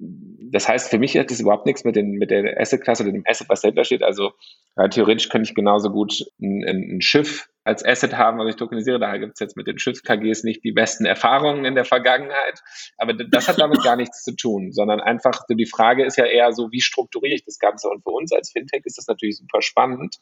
das 0.00 0.66
heißt, 0.66 0.88
für 0.88 0.98
mich 0.98 1.16
hat 1.16 1.30
das 1.30 1.40
überhaupt 1.40 1.66
nichts 1.66 1.84
mit, 1.84 1.94
den, 1.94 2.12
mit 2.12 2.30
der 2.30 2.58
Asset-Klasse 2.58 3.02
oder 3.02 3.12
dem 3.12 3.24
Asset, 3.26 3.48
was 3.48 3.60
dahinter 3.60 3.84
steht. 3.84 4.02
Also 4.02 4.32
äh, 4.76 4.88
theoretisch 4.88 5.28
könnte 5.28 5.48
ich 5.48 5.54
genauso 5.54 5.90
gut 5.90 6.24
ein, 6.40 6.64
ein, 6.66 7.00
Schiff 7.02 7.48
als 7.64 7.84
Asset 7.84 8.16
haben, 8.16 8.38
was 8.38 8.48
ich 8.48 8.56
tokenisiere. 8.56 8.98
Da 8.98 9.16
gibt 9.18 9.34
es 9.34 9.40
jetzt 9.40 9.56
mit 9.56 9.66
den 9.66 9.78
Schiff-KGs 9.78 10.44
nicht 10.44 10.64
die 10.64 10.72
besten 10.72 11.04
Erfahrungen 11.04 11.64
in 11.66 11.74
der 11.74 11.84
Vergangenheit. 11.84 12.60
Aber 12.96 13.12
das 13.12 13.48
hat 13.48 13.60
damit 13.60 13.82
gar 13.84 13.96
nichts 13.96 14.24
zu 14.24 14.34
tun, 14.34 14.72
sondern 14.72 15.00
einfach, 15.00 15.44
die 15.48 15.66
Frage 15.66 16.04
ist 16.04 16.16
ja 16.16 16.24
eher 16.24 16.52
so, 16.52 16.72
wie 16.72 16.80
strukturiere 16.80 17.34
ich 17.34 17.44
das 17.44 17.58
Ganze? 17.58 17.88
Und 17.88 18.02
für 18.02 18.10
uns 18.10 18.32
als 18.32 18.50
Fintech 18.50 18.82
ist 18.84 18.96
das 18.96 19.06
natürlich 19.06 19.36
super 19.36 19.60
spannend, 19.60 20.16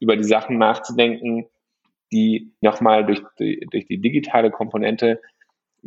über 0.00 0.16
die 0.16 0.24
Sachen 0.24 0.58
nachzudenken, 0.58 1.46
die 2.12 2.52
nochmal 2.60 3.06
durch 3.06 3.22
die, 3.38 3.66
durch 3.70 3.86
die 3.86 4.00
digitale 4.00 4.50
Komponente 4.50 5.20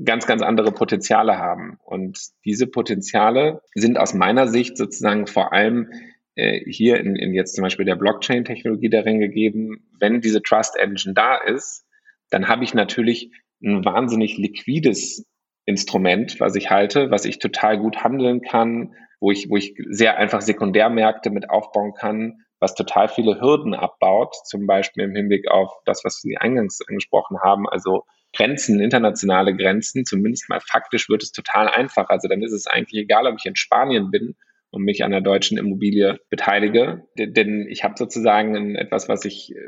ganz, 0.03 0.27
ganz 0.27 0.41
andere 0.41 0.71
Potenziale 0.71 1.37
haben. 1.37 1.77
Und 1.83 2.19
diese 2.43 2.67
Potenziale 2.67 3.61
sind 3.73 3.97
aus 3.97 4.13
meiner 4.13 4.47
Sicht 4.47 4.77
sozusagen 4.77 5.27
vor 5.27 5.53
allem 5.53 5.89
äh, 6.35 6.59
hier 6.69 6.99
in, 6.99 7.15
in 7.15 7.33
jetzt 7.33 7.55
zum 7.55 7.63
Beispiel 7.63 7.85
der 7.85 7.95
Blockchain-Technologie 7.95 8.89
darin 8.89 9.19
gegeben. 9.19 9.85
Wenn 9.99 10.21
diese 10.21 10.41
Trust 10.41 10.75
Engine 10.77 11.13
da 11.13 11.37
ist, 11.37 11.85
dann 12.29 12.47
habe 12.47 12.63
ich 12.63 12.73
natürlich 12.73 13.31
ein 13.63 13.85
wahnsinnig 13.85 14.37
liquides 14.37 15.25
Instrument, 15.65 16.39
was 16.39 16.55
ich 16.55 16.69
halte, 16.69 17.09
was 17.09 17.25
ich 17.25 17.39
total 17.39 17.79
gut 17.79 18.03
handeln 18.03 18.41
kann, 18.41 18.93
wo 19.19 19.31
ich, 19.31 19.49
wo 19.49 19.57
ich 19.57 19.75
sehr 19.89 20.17
einfach 20.17 20.41
Sekundärmärkte 20.41 21.29
mit 21.29 21.49
aufbauen 21.49 21.93
kann, 21.93 22.41
was 22.59 22.75
total 22.75 23.07
viele 23.07 23.39
Hürden 23.39 23.73
abbaut, 23.73 24.35
zum 24.45 24.67
Beispiel 24.67 25.05
im 25.05 25.15
Hinblick 25.15 25.49
auf 25.49 25.71
das, 25.85 26.03
was 26.03 26.19
Sie 26.21 26.37
eingangs 26.37 26.81
angesprochen 26.87 27.39
haben, 27.41 27.67
also 27.67 28.03
Grenzen, 28.35 28.79
internationale 28.79 29.55
Grenzen, 29.55 30.05
zumindest 30.05 30.49
mal 30.49 30.59
faktisch 30.59 31.09
wird 31.09 31.23
es 31.23 31.31
total 31.31 31.67
einfach. 31.67 32.09
Also 32.09 32.27
dann 32.27 32.41
ist 32.43 32.51
es 32.51 32.67
eigentlich 32.67 33.03
egal, 33.03 33.27
ob 33.27 33.35
ich 33.39 33.45
in 33.45 33.55
Spanien 33.55 34.11
bin 34.11 34.35
und 34.71 34.83
mich 34.83 35.03
an 35.03 35.11
der 35.11 35.21
deutschen 35.21 35.57
Immobilie 35.57 36.19
beteilige, 36.29 37.07
denn 37.17 37.65
ich 37.69 37.83
habe 37.83 37.95
sozusagen 37.97 38.75
etwas, 38.75 39.07
was 39.07 39.23
ich 39.23 39.51
äh, 39.51 39.59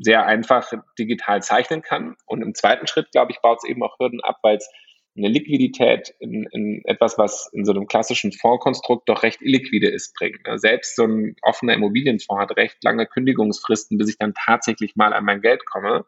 sehr 0.00 0.26
einfach 0.26 0.72
digital 0.98 1.42
zeichnen 1.42 1.82
kann. 1.82 2.16
Und 2.26 2.42
im 2.42 2.54
zweiten 2.54 2.86
Schritt, 2.86 3.12
glaube 3.12 3.32
ich, 3.32 3.40
baut 3.40 3.58
es 3.62 3.68
eben 3.68 3.82
auch 3.82 3.98
Hürden 4.00 4.20
ab, 4.20 4.38
weil 4.42 4.56
es 4.56 4.68
eine 5.16 5.28
Liquidität 5.28 6.14
in, 6.18 6.46
in 6.52 6.82
etwas, 6.86 7.18
was 7.18 7.50
in 7.52 7.64
so 7.64 7.72
einem 7.72 7.86
klassischen 7.86 8.32
Fondskonstrukt 8.32 9.08
doch 9.08 9.22
recht 9.22 9.42
illiquide 9.42 9.88
ist, 9.88 10.14
bringt. 10.14 10.40
Selbst 10.54 10.96
so 10.96 11.04
ein 11.04 11.36
offener 11.42 11.74
Immobilienfonds 11.74 12.40
hat 12.40 12.56
recht 12.56 12.82
lange 12.82 13.06
Kündigungsfristen, 13.06 13.98
bis 13.98 14.08
ich 14.08 14.18
dann 14.18 14.32
tatsächlich 14.34 14.96
mal 14.96 15.12
an 15.12 15.24
mein 15.24 15.42
Geld 15.42 15.66
komme 15.66 16.04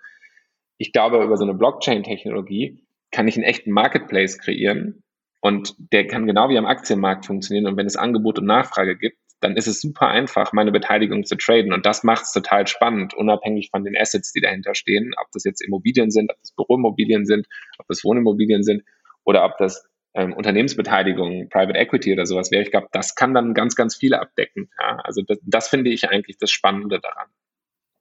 ich 0.79 0.93
glaube, 0.93 1.23
über 1.23 1.37
so 1.37 1.45
eine 1.45 1.55
Blockchain-Technologie 1.55 2.85
kann 3.11 3.29
ich 3.29 3.37
einen 3.37 3.45
echten 3.45 3.71
Marketplace 3.71 4.39
kreieren 4.39 5.03
und 5.41 5.75
der 5.93 6.07
kann 6.07 6.27
genau 6.27 6.49
wie 6.49 6.59
am 6.59 6.67
Aktienmarkt 6.67 7.27
funktionieren. 7.27 7.67
Und 7.67 7.77
wenn 7.77 7.87
es 7.87 7.97
Angebot 7.97 8.39
und 8.39 8.47
Nachfrage 8.47 8.97
gibt, 8.97 9.19
dann 9.41 9.57
ist 9.57 9.67
es 9.67 9.81
super 9.81 10.09
einfach, 10.09 10.53
meine 10.55 10.73
Beteiligung 10.73 11.25
zu 11.25 11.37
traden. 11.37 11.73
Und 11.73 11.85
das 11.85 12.03
macht 12.03 12.23
es 12.23 12.33
total 12.33 12.67
spannend, 12.67 13.13
unabhängig 13.13 13.69
von 13.71 13.85
den 13.85 13.95
Assets, 13.95 14.33
die 14.33 14.41
dahinter 14.41 14.75
stehen. 14.75 15.13
Ob 15.21 15.31
das 15.33 15.45
jetzt 15.45 15.61
Immobilien 15.61 16.11
sind, 16.11 16.31
ob 16.33 16.39
das 16.41 16.53
Büroimmobilien 16.53 17.27
sind, 17.27 17.47
ob 17.79 17.87
das 17.89 18.03
Wohnimmobilien 18.05 18.63
sind 18.63 18.85
oder 19.25 19.45
ob 19.45 19.59
das 19.59 19.87
ähm, 20.15 20.33
Unternehmensbeteiligung, 20.33 21.51
Private 21.51 21.79
Equity 21.79 22.13
oder 22.15 22.25
sowas 22.25 22.51
wäre. 22.51 22.63
Ich 22.63 22.71
glaube, 22.71 22.89
das 22.93 23.15
kann 23.15 23.35
dann 23.35 23.53
ganz, 23.53 23.77
ganz 23.77 23.97
viele 23.97 24.21
abdecken. 24.21 24.71
Ja? 24.81 24.97
Also 25.05 25.21
das, 25.21 25.39
das 25.43 25.69
finde 25.69 25.91
ich 25.91 26.09
eigentlich 26.09 26.39
das 26.39 26.51
Spannende 26.51 27.01
daran. 27.01 27.29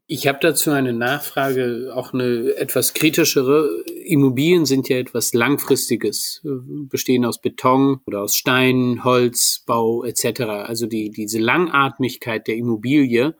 Ich 0.06 0.28
habe 0.28 0.40
dazu 0.42 0.72
eine 0.72 0.92
Nachfrage, 0.92 1.94
auch 1.96 2.14
eine 2.14 2.56
etwas 2.58 2.94
kritischere. 2.94 3.84
Immobilien 4.06 4.66
sind 4.66 4.90
ja 4.90 4.98
etwas 4.98 5.34
Langfristiges, 5.34 6.42
bestehen 6.44 7.24
aus 7.24 7.40
Beton 7.40 8.02
oder 8.06 8.22
aus 8.22 8.36
Stein, 8.36 9.06
Holz, 9.06 9.64
Bau 9.66 10.04
etc. 10.04 10.42
Also 10.42 10.88
die, 10.88 11.10
diese 11.10 11.40
Langatmigkeit 11.40 12.48
der 12.48 12.58
Immobilie 12.58 13.38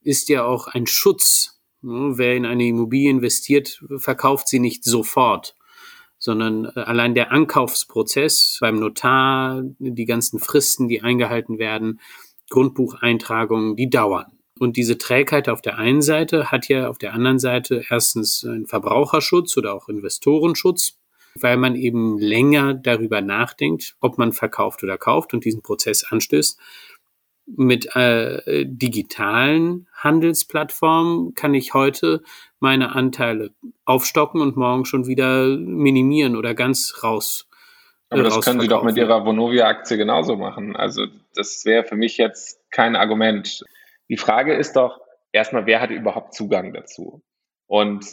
ist 0.00 0.28
ja 0.28 0.44
auch 0.44 0.68
ein 0.68 0.86
Schutz. 0.86 1.60
Wer 1.82 2.36
in 2.36 2.46
eine 2.46 2.66
Immobilie 2.66 3.10
investiert, 3.10 3.82
verkauft 3.98 4.46
sie 4.48 4.60
nicht 4.60 4.84
sofort, 4.84 5.56
sondern 6.18 6.66
äh, 6.66 6.80
allein 6.80 7.14
der 7.14 7.32
Ankaufsprozess 7.32 8.58
beim 8.60 8.78
Notar, 8.78 9.62
die 9.78 10.04
ganzen 10.04 10.38
Fristen, 10.38 10.88
die 10.88 11.02
eingehalten 11.02 11.58
werden, 11.58 12.00
Grundbucheintragungen, 12.48 13.74
die 13.74 13.90
dauern. 13.90 14.35
Und 14.58 14.76
diese 14.76 14.96
Trägheit 14.96 15.48
auf 15.48 15.60
der 15.60 15.78
einen 15.78 16.02
Seite 16.02 16.50
hat 16.50 16.68
ja 16.68 16.88
auf 16.88 16.98
der 16.98 17.12
anderen 17.12 17.38
Seite 17.38 17.84
erstens 17.90 18.44
einen 18.44 18.66
Verbraucherschutz 18.66 19.56
oder 19.56 19.74
auch 19.74 19.88
Investorenschutz, 19.88 20.98
weil 21.34 21.58
man 21.58 21.74
eben 21.74 22.18
länger 22.18 22.72
darüber 22.72 23.20
nachdenkt, 23.20 23.96
ob 24.00 24.16
man 24.16 24.32
verkauft 24.32 24.82
oder 24.82 24.96
kauft 24.96 25.34
und 25.34 25.44
diesen 25.44 25.62
Prozess 25.62 26.04
anstößt. 26.04 26.58
Mit 27.48 27.94
äh, 27.94 28.64
digitalen 28.66 29.86
Handelsplattformen 29.92 31.34
kann 31.34 31.54
ich 31.54 31.74
heute 31.74 32.22
meine 32.58 32.94
Anteile 32.94 33.50
aufstocken 33.84 34.40
und 34.40 34.56
morgen 34.56 34.84
schon 34.84 35.06
wieder 35.06 35.46
minimieren 35.46 36.34
oder 36.34 36.54
ganz 36.54 37.02
raus. 37.04 37.46
Aber 38.08 38.22
das 38.22 38.40
können 38.40 38.60
Sie 38.60 38.68
doch 38.68 38.82
mit 38.82 38.96
Ihrer 38.96 39.24
Vonovia-Aktie 39.24 39.96
genauso 39.96 40.36
machen. 40.36 40.76
Also 40.76 41.06
das 41.34 41.64
wäre 41.64 41.84
für 41.84 41.96
mich 41.96 42.16
jetzt 42.16 42.60
kein 42.70 42.96
Argument. 42.96 43.64
Die 44.08 44.16
Frage 44.16 44.54
ist 44.54 44.76
doch 44.76 45.00
erstmal, 45.32 45.66
wer 45.66 45.80
hat 45.80 45.90
überhaupt 45.90 46.34
Zugang 46.34 46.72
dazu? 46.72 47.22
Und 47.66 48.04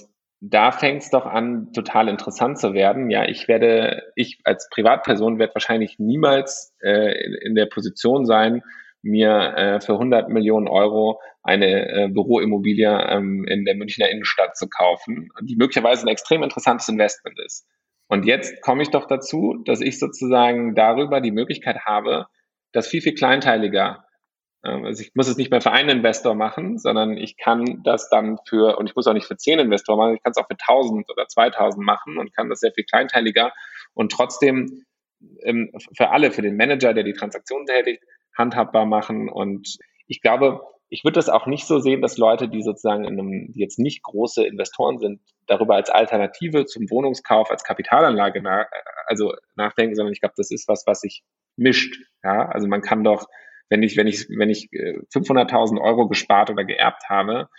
da 0.45 0.71
fängt 0.71 1.03
es 1.03 1.09
doch 1.09 1.25
an, 1.25 1.71
total 1.71 2.09
interessant 2.09 2.59
zu 2.59 2.73
werden. 2.73 3.09
Ja, 3.09 3.25
ich 3.25 3.47
werde, 3.47 4.03
ich 4.15 4.39
als 4.43 4.67
Privatperson 4.69 5.39
werde 5.39 5.55
wahrscheinlich 5.55 5.99
niemals 5.99 6.75
äh, 6.81 7.13
in, 7.45 7.55
der 7.55 7.67
Position 7.67 8.25
sein, 8.25 8.61
mir 9.01 9.53
äh, 9.55 9.79
für 9.79 9.93
100 9.93 10.29
Millionen 10.29 10.67
Euro 10.67 11.21
eine 11.43 11.87
äh, 11.89 12.07
Büroimmobilie 12.09 12.89
ähm, 13.09 13.45
in 13.47 13.63
der 13.63 13.75
Münchner 13.75 14.09
Innenstadt 14.09 14.57
zu 14.57 14.67
kaufen, 14.67 15.29
die 15.41 15.55
möglicherweise 15.55 16.05
ein 16.05 16.09
extrem 16.11 16.43
interessantes 16.43 16.89
Investment 16.89 17.39
ist. 17.45 17.65
Und 18.07 18.25
jetzt 18.25 18.61
komme 18.61 18.83
ich 18.83 18.89
doch 18.89 19.07
dazu, 19.07 19.61
dass 19.65 19.79
ich 19.79 19.97
sozusagen 19.97 20.75
darüber 20.75 21.21
die 21.21 21.31
Möglichkeit 21.31 21.85
habe, 21.85 22.27
das 22.73 22.87
viel, 22.87 23.01
viel 23.01 23.15
kleinteiliger 23.15 24.05
also 24.63 25.01
ich 25.01 25.13
muss 25.13 25.27
es 25.27 25.35
nicht 25.35 25.51
mehr 25.51 25.61
für 25.61 25.71
einen 25.71 25.89
Investor 25.89 26.35
machen, 26.35 26.77
sondern 26.77 27.17
ich 27.17 27.37
kann 27.37 27.81
das 27.83 28.09
dann 28.09 28.39
für, 28.47 28.77
und 28.77 28.89
ich 28.89 28.95
muss 28.95 29.07
auch 29.07 29.13
nicht 29.13 29.27
für 29.27 29.35
zehn 29.35 29.59
Investoren 29.59 29.97
machen, 29.97 30.15
ich 30.15 30.23
kann 30.23 30.31
es 30.31 30.37
auch 30.37 30.47
für 30.47 30.57
1000 30.57 31.09
oder 31.09 31.27
2000 31.27 31.85
machen 31.85 32.17
und 32.17 32.33
kann 32.33 32.49
das 32.49 32.61
sehr 32.61 32.71
viel 32.71 32.85
kleinteiliger 32.85 33.51
und 33.93 34.11
trotzdem 34.11 34.85
ähm, 35.41 35.71
für 35.95 36.11
alle, 36.11 36.31
für 36.31 36.41
den 36.41 36.55
Manager, 36.55 36.93
der 36.93 37.03
die 37.03 37.13
Transaktion 37.13 37.65
tätigt, 37.65 38.03
handhabbar 38.37 38.85
machen. 38.85 39.29
Und 39.29 39.77
ich 40.07 40.21
glaube, 40.21 40.61
ich 40.89 41.03
würde 41.03 41.15
das 41.15 41.29
auch 41.29 41.47
nicht 41.47 41.65
so 41.65 41.79
sehen, 41.79 42.01
dass 42.01 42.17
Leute, 42.17 42.47
die 42.47 42.61
sozusagen 42.61 43.03
in 43.03 43.19
einem, 43.19 43.51
die 43.53 43.59
jetzt 43.59 43.79
nicht 43.79 44.03
große 44.03 44.45
Investoren 44.45 44.99
sind, 44.99 45.21
darüber 45.47 45.75
als 45.75 45.89
Alternative 45.89 46.65
zum 46.65 46.89
Wohnungskauf, 46.89 47.49
als 47.49 47.63
Kapitalanlage 47.63 48.41
nach, 48.41 48.67
also 49.07 49.33
nachdenken, 49.55 49.95
sondern 49.95 50.13
ich 50.13 50.21
glaube, 50.21 50.35
das 50.37 50.51
ist 50.51 50.67
was, 50.67 50.83
was 50.85 51.01
sich 51.01 51.23
mischt. 51.57 51.99
Ja, 52.23 52.47
also 52.47 52.67
man 52.67 52.81
kann 52.81 53.03
doch 53.03 53.27
wenn 53.69 53.83
ich, 53.83 53.97
wenn 53.97 54.07
ich, 54.07 54.27
wenn 54.29 54.49
ich 54.49 54.69
500.000 54.69 55.77
äh, 55.77 55.81
Euro 55.81 56.07
gespart 56.07 56.49
oder 56.49 56.63
geerbt 56.63 57.09
habe, 57.09 57.49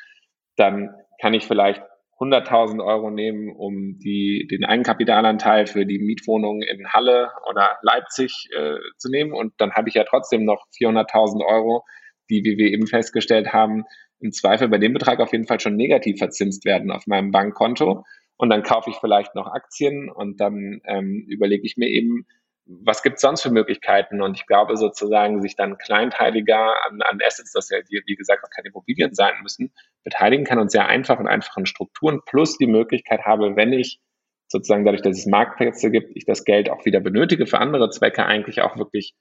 dann 0.56 0.94
kann 1.20 1.34
ich 1.34 1.46
vielleicht 1.46 1.82
100.000 2.20 2.84
Euro 2.84 3.10
nehmen, 3.10 3.54
um 3.54 3.98
die, 3.98 4.46
den 4.50 4.64
Eigenkapitalanteil 4.64 5.66
für 5.66 5.84
die 5.84 5.98
Mietwohnung 5.98 6.62
in 6.62 6.92
Halle 6.92 7.30
oder 7.50 7.78
Leipzig 7.82 8.48
äh, 8.56 8.76
zu 8.96 9.10
nehmen. 9.10 9.32
Und 9.32 9.52
dann 9.58 9.72
habe 9.72 9.88
ich 9.88 9.94
ja 9.94 10.04
trotzdem 10.04 10.44
noch 10.44 10.64
400.000 10.78 11.44
Euro, 11.44 11.84
die, 12.30 12.44
wie 12.44 12.56
wir 12.56 12.70
eben 12.70 12.86
festgestellt 12.86 13.52
haben, 13.52 13.84
im 14.20 14.32
Zweifel 14.32 14.68
bei 14.68 14.78
dem 14.78 14.92
Betrag 14.92 15.20
auf 15.20 15.32
jeden 15.32 15.46
Fall 15.46 15.60
schon 15.60 15.76
negativ 15.76 16.18
verzinst 16.18 16.64
werden 16.64 16.90
auf 16.90 17.06
meinem 17.06 17.30
Bankkonto. 17.30 18.04
Und 18.36 18.50
dann 18.50 18.62
kaufe 18.62 18.90
ich 18.90 18.96
vielleicht 18.96 19.34
noch 19.34 19.46
Aktien 19.46 20.10
und 20.10 20.40
dann 20.40 20.80
ähm, 20.86 21.26
überlege 21.28 21.64
ich 21.64 21.76
mir 21.76 21.88
eben, 21.88 22.26
was 22.66 23.02
gibt 23.02 23.16
es 23.16 23.22
sonst 23.22 23.42
für 23.42 23.50
Möglichkeiten? 23.50 24.22
Und 24.22 24.36
ich 24.36 24.46
glaube 24.46 24.76
sozusagen, 24.76 25.42
sich 25.42 25.56
dann 25.56 25.76
kleinteiliger 25.76 26.84
an, 26.86 27.02
an 27.02 27.18
Assets, 27.24 27.52
das 27.52 27.68
ja, 27.68 27.78
wie 27.88 28.14
gesagt, 28.16 28.44
auch 28.44 28.50
keine 28.50 28.68
Immobilien 28.68 29.14
sein 29.14 29.34
müssen, 29.42 29.72
beteiligen 30.02 30.44
kann 30.44 30.58
und 30.58 30.70
sehr 30.70 30.86
einfach 30.86 31.20
in 31.20 31.28
einfachen 31.28 31.66
Strukturen 31.66 32.20
plus 32.24 32.56
die 32.56 32.66
Möglichkeit 32.66 33.22
habe, 33.24 33.56
wenn 33.56 33.72
ich 33.72 34.00
sozusagen 34.48 34.84
dadurch, 34.84 35.02
dass 35.02 35.18
es 35.18 35.26
Marktplätze 35.26 35.90
gibt, 35.90 36.16
ich 36.16 36.24
das 36.24 36.44
Geld 36.44 36.70
auch 36.70 36.84
wieder 36.84 37.00
benötige 37.00 37.46
für 37.46 37.58
andere 37.58 37.90
Zwecke, 37.90 38.24
eigentlich 38.24 38.62
auch 38.62 38.76
wirklich 38.76 39.14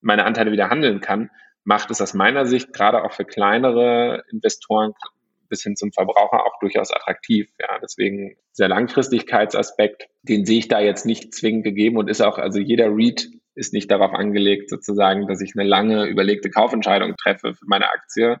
meine 0.00 0.24
Anteile 0.24 0.52
wieder 0.52 0.70
handeln 0.70 1.00
kann, 1.00 1.30
macht 1.64 1.90
es 1.90 2.00
aus 2.00 2.14
meiner 2.14 2.46
Sicht 2.46 2.72
gerade 2.72 3.04
auch 3.04 3.12
für 3.12 3.24
kleinere 3.24 4.24
Investoren 4.30 4.94
bis 5.48 5.62
hin 5.62 5.76
zum 5.76 5.92
Verbraucher 5.92 6.44
auch 6.44 6.58
durchaus 6.60 6.92
attraktiv. 6.92 7.50
Ja, 7.58 7.78
deswegen 7.82 8.36
dieser 8.56 8.68
Langfristigkeitsaspekt, 8.68 10.08
den 10.22 10.44
sehe 10.44 10.58
ich 10.58 10.68
da 10.68 10.80
jetzt 10.80 11.06
nicht 11.06 11.34
zwingend 11.34 11.64
gegeben 11.64 11.96
und 11.96 12.08
ist 12.08 12.20
auch, 12.20 12.38
also 12.38 12.58
jeder 12.58 12.88
REIT 12.90 13.28
ist 13.54 13.72
nicht 13.72 13.90
darauf 13.90 14.12
angelegt, 14.12 14.70
sozusagen, 14.70 15.26
dass 15.26 15.40
ich 15.40 15.54
eine 15.56 15.68
lange 15.68 16.06
überlegte 16.06 16.50
Kaufentscheidung 16.50 17.16
treffe 17.16 17.54
für 17.54 17.66
meine 17.66 17.90
Aktie. 17.90 18.40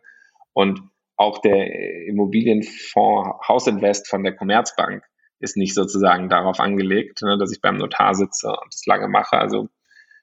Und 0.52 0.80
auch 1.16 1.40
der 1.40 2.06
Immobilienfonds 2.06 3.48
Hausinvest 3.48 4.08
von 4.08 4.22
der 4.22 4.36
Commerzbank 4.36 5.02
ist 5.40 5.56
nicht 5.56 5.74
sozusagen 5.74 6.28
darauf 6.28 6.60
angelegt, 6.60 7.22
ne, 7.22 7.36
dass 7.38 7.52
ich 7.52 7.60
beim 7.60 7.76
Notar 7.76 8.14
sitze 8.14 8.48
und 8.48 8.72
das 8.72 8.86
lange 8.86 9.08
mache. 9.08 9.38
Also 9.38 9.68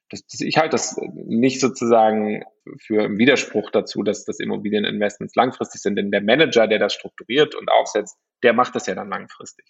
das, 0.09 0.25
das, 0.27 0.41
ich 0.41 0.57
halte 0.57 0.71
das 0.71 0.99
nicht 1.13 1.59
sozusagen 1.59 2.43
für 2.77 3.03
einen 3.03 3.17
Widerspruch 3.17 3.71
dazu, 3.71 4.03
dass 4.03 4.25
das 4.25 4.39
Immobilieninvestments 4.39 5.35
langfristig 5.35 5.81
sind, 5.81 5.95
denn 5.95 6.11
der 6.11 6.21
Manager, 6.21 6.67
der 6.67 6.79
das 6.79 6.93
strukturiert 6.93 7.55
und 7.55 7.69
aufsetzt, 7.69 8.17
der 8.43 8.53
macht 8.53 8.75
das 8.75 8.87
ja 8.87 8.95
dann 8.95 9.09
langfristig. 9.09 9.65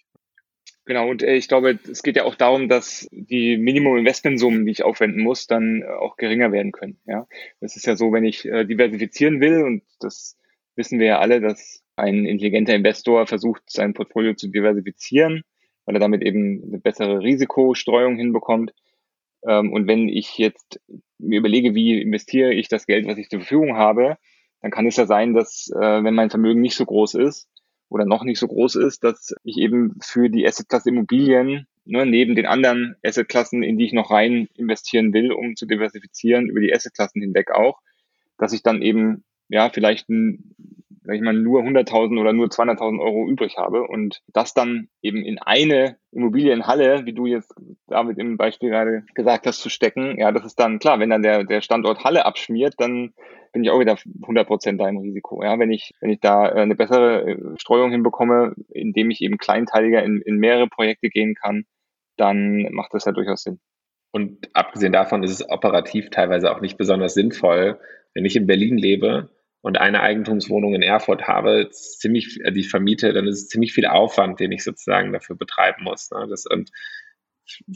Genau, 0.86 1.10
und 1.10 1.22
äh, 1.22 1.34
ich 1.34 1.48
glaube, 1.48 1.78
es 1.90 2.02
geht 2.02 2.16
ja 2.16 2.24
auch 2.24 2.36
darum, 2.36 2.68
dass 2.68 3.08
die 3.10 3.58
Minimum-Investmentsummen, 3.58 4.64
die 4.64 4.70
ich 4.70 4.84
aufwenden 4.84 5.22
muss, 5.22 5.48
dann 5.48 5.82
äh, 5.82 5.86
auch 5.86 6.16
geringer 6.16 6.52
werden 6.52 6.70
können. 6.70 7.00
Ja, 7.06 7.26
das 7.60 7.74
ist 7.74 7.86
ja 7.86 7.96
so, 7.96 8.12
wenn 8.12 8.24
ich 8.24 8.44
äh, 8.44 8.64
diversifizieren 8.64 9.40
will, 9.40 9.64
und 9.64 9.82
das 9.98 10.38
wissen 10.76 11.00
wir 11.00 11.06
ja 11.06 11.18
alle, 11.18 11.40
dass 11.40 11.82
ein 11.96 12.24
intelligenter 12.24 12.74
Investor 12.74 13.26
versucht, 13.26 13.62
sein 13.66 13.94
Portfolio 13.94 14.34
zu 14.34 14.48
diversifizieren, 14.48 15.42
weil 15.86 15.96
er 15.96 16.00
damit 16.00 16.22
eben 16.22 16.62
eine 16.62 16.78
bessere 16.78 17.20
Risikostreuung 17.20 18.16
hinbekommt. 18.16 18.72
Ähm, 19.46 19.72
und 19.72 19.86
wenn 19.86 20.08
ich 20.08 20.38
jetzt 20.38 20.80
mir 21.18 21.38
überlege, 21.38 21.74
wie 21.74 22.00
investiere 22.00 22.52
ich 22.52 22.68
das 22.68 22.86
Geld, 22.86 23.06
was 23.06 23.18
ich 23.18 23.28
zur 23.28 23.40
Verfügung 23.40 23.76
habe, 23.76 24.16
dann 24.60 24.70
kann 24.70 24.86
es 24.86 24.96
ja 24.96 25.06
sein, 25.06 25.34
dass 25.34 25.70
äh, 25.74 26.04
wenn 26.04 26.14
mein 26.14 26.30
Vermögen 26.30 26.60
nicht 26.60 26.76
so 26.76 26.84
groß 26.84 27.14
ist 27.14 27.48
oder 27.88 28.04
noch 28.04 28.24
nicht 28.24 28.38
so 28.38 28.48
groß 28.48 28.76
ist, 28.76 29.04
dass 29.04 29.34
ich 29.44 29.58
eben 29.58 29.94
für 30.02 30.28
die 30.28 30.46
Assetklasse 30.46 30.90
Immobilien 30.90 31.66
ne, 31.84 32.04
neben 32.04 32.34
den 32.34 32.46
anderen 32.46 32.96
Assetklassen, 33.04 33.62
in 33.62 33.78
die 33.78 33.86
ich 33.86 33.92
noch 33.92 34.10
rein 34.10 34.48
investieren 34.54 35.12
will, 35.12 35.32
um 35.32 35.56
zu 35.56 35.66
diversifizieren 35.66 36.48
über 36.48 36.60
die 36.60 36.74
Assetklassen 36.74 37.22
hinweg 37.22 37.52
auch, 37.52 37.80
dass 38.38 38.52
ich 38.52 38.62
dann 38.62 38.82
eben 38.82 39.24
ja 39.48 39.70
vielleicht 39.70 40.08
ein 40.08 40.54
sag 41.06 41.14
ich 41.14 41.22
mal, 41.22 41.32
nur 41.32 41.62
100.000 41.62 42.20
oder 42.20 42.32
nur 42.32 42.46
200.000 42.46 43.00
Euro 43.00 43.28
übrig 43.28 43.56
habe 43.56 43.84
und 43.84 44.22
das 44.26 44.54
dann 44.54 44.88
eben 45.02 45.24
in 45.24 45.38
eine 45.38 45.98
Immobilienhalle, 46.10 47.06
wie 47.06 47.12
du 47.12 47.26
jetzt 47.26 47.54
David 47.86 48.18
im 48.18 48.36
Beispiel 48.36 48.70
gerade 48.70 49.04
gesagt 49.14 49.46
hast, 49.46 49.60
zu 49.60 49.70
stecken, 49.70 50.18
ja, 50.18 50.32
das 50.32 50.44
ist 50.44 50.58
dann 50.58 50.78
klar, 50.78 50.98
wenn 50.98 51.10
dann 51.10 51.22
der, 51.22 51.44
der 51.44 51.60
Standort 51.60 52.04
Halle 52.04 52.26
abschmiert, 52.26 52.74
dann 52.78 53.14
bin 53.52 53.62
ich 53.62 53.70
auch 53.70 53.80
wieder 53.80 53.96
100 54.22 54.46
Prozent 54.46 54.80
da 54.80 54.88
im 54.88 54.98
Risiko. 54.98 55.42
Ja, 55.42 55.58
wenn 55.58 55.70
ich, 55.70 55.94
wenn 56.00 56.10
ich 56.10 56.20
da 56.20 56.48
äh, 56.48 56.60
eine 56.60 56.74
bessere 56.74 57.22
äh, 57.22 57.58
Streuung 57.58 57.90
hinbekomme, 57.90 58.54
indem 58.68 59.10
ich 59.10 59.22
eben 59.22 59.38
kleinteiliger 59.38 60.02
in, 60.02 60.20
in 60.20 60.36
mehrere 60.36 60.68
Projekte 60.68 61.08
gehen 61.08 61.34
kann, 61.34 61.64
dann 62.16 62.68
macht 62.72 62.92
das 62.92 63.04
ja 63.04 63.12
durchaus 63.12 63.42
Sinn. 63.42 63.60
Und 64.10 64.48
abgesehen 64.54 64.92
davon 64.92 65.22
ist 65.22 65.30
es 65.30 65.48
operativ 65.48 66.10
teilweise 66.10 66.50
auch 66.50 66.60
nicht 66.60 66.78
besonders 66.78 67.14
sinnvoll, 67.14 67.78
wenn 68.14 68.24
ich 68.24 68.36
in 68.36 68.46
Berlin 68.46 68.76
lebe 68.76 69.30
und 69.66 69.78
eine 69.78 70.00
Eigentumswohnung 70.00 70.74
in 70.74 70.82
Erfurt 70.82 71.26
habe, 71.26 71.70
ziemlich, 71.72 72.38
äh, 72.44 72.52
die 72.52 72.62
vermiete, 72.62 73.12
dann 73.12 73.26
ist 73.26 73.42
es 73.42 73.48
ziemlich 73.48 73.72
viel 73.72 73.86
Aufwand, 73.86 74.38
den 74.38 74.52
ich 74.52 74.62
sozusagen 74.62 75.12
dafür 75.12 75.34
betreiben 75.34 75.82
muss. 75.82 76.08
Ne? 76.12 76.24
Das, 76.30 76.46
und 76.46 76.70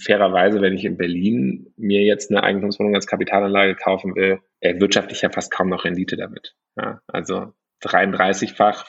fairerweise, 0.01 0.61
wenn 0.61 0.75
ich 0.75 0.85
in 0.85 0.97
Berlin 0.97 1.75
mir 1.77 2.03
jetzt 2.03 2.31
eine 2.31 2.45
Eigentumswohnung 2.45 2.95
als 2.95 3.09
Kapitalanlage 3.09 3.75
kaufen 3.75 4.15
will, 4.15 4.39
erwirtschafte 4.61 5.15
ich 5.15 5.23
ja 5.23 5.31
fast 5.31 5.51
kaum 5.51 5.69
noch 5.69 5.85
Rendite 5.85 6.17
damit. 6.17 6.55
Ja? 6.77 7.01
Also 7.09 7.55
33-fach 7.83 8.87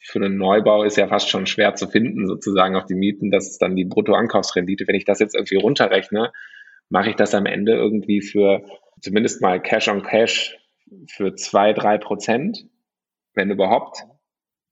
für 0.00 0.18
einen 0.18 0.36
Neubau 0.36 0.82
ist 0.82 0.96
ja 0.96 1.06
fast 1.06 1.30
schon 1.30 1.46
schwer 1.46 1.76
zu 1.76 1.86
finden, 1.86 2.26
sozusagen 2.26 2.74
auf 2.74 2.86
die 2.86 2.96
Mieten. 2.96 3.30
Das 3.30 3.46
ist 3.46 3.62
dann 3.62 3.76
die 3.76 3.84
Bruttoankaufsrendite. 3.84 4.88
Wenn 4.88 4.96
ich 4.96 5.04
das 5.04 5.20
jetzt 5.20 5.36
irgendwie 5.36 5.58
runterrechne 5.58 6.32
mache 6.88 7.10
ich 7.10 7.16
das 7.16 7.34
am 7.34 7.46
Ende 7.46 7.72
irgendwie 7.72 8.22
für 8.22 8.62
zumindest 9.00 9.42
mal 9.42 9.60
Cash 9.60 9.88
on 9.88 10.02
Cash 10.02 10.56
für 11.08 11.34
zwei, 11.34 11.72
drei 11.72 11.98
Prozent, 11.98 12.66
wenn 13.34 13.50
überhaupt. 13.50 14.04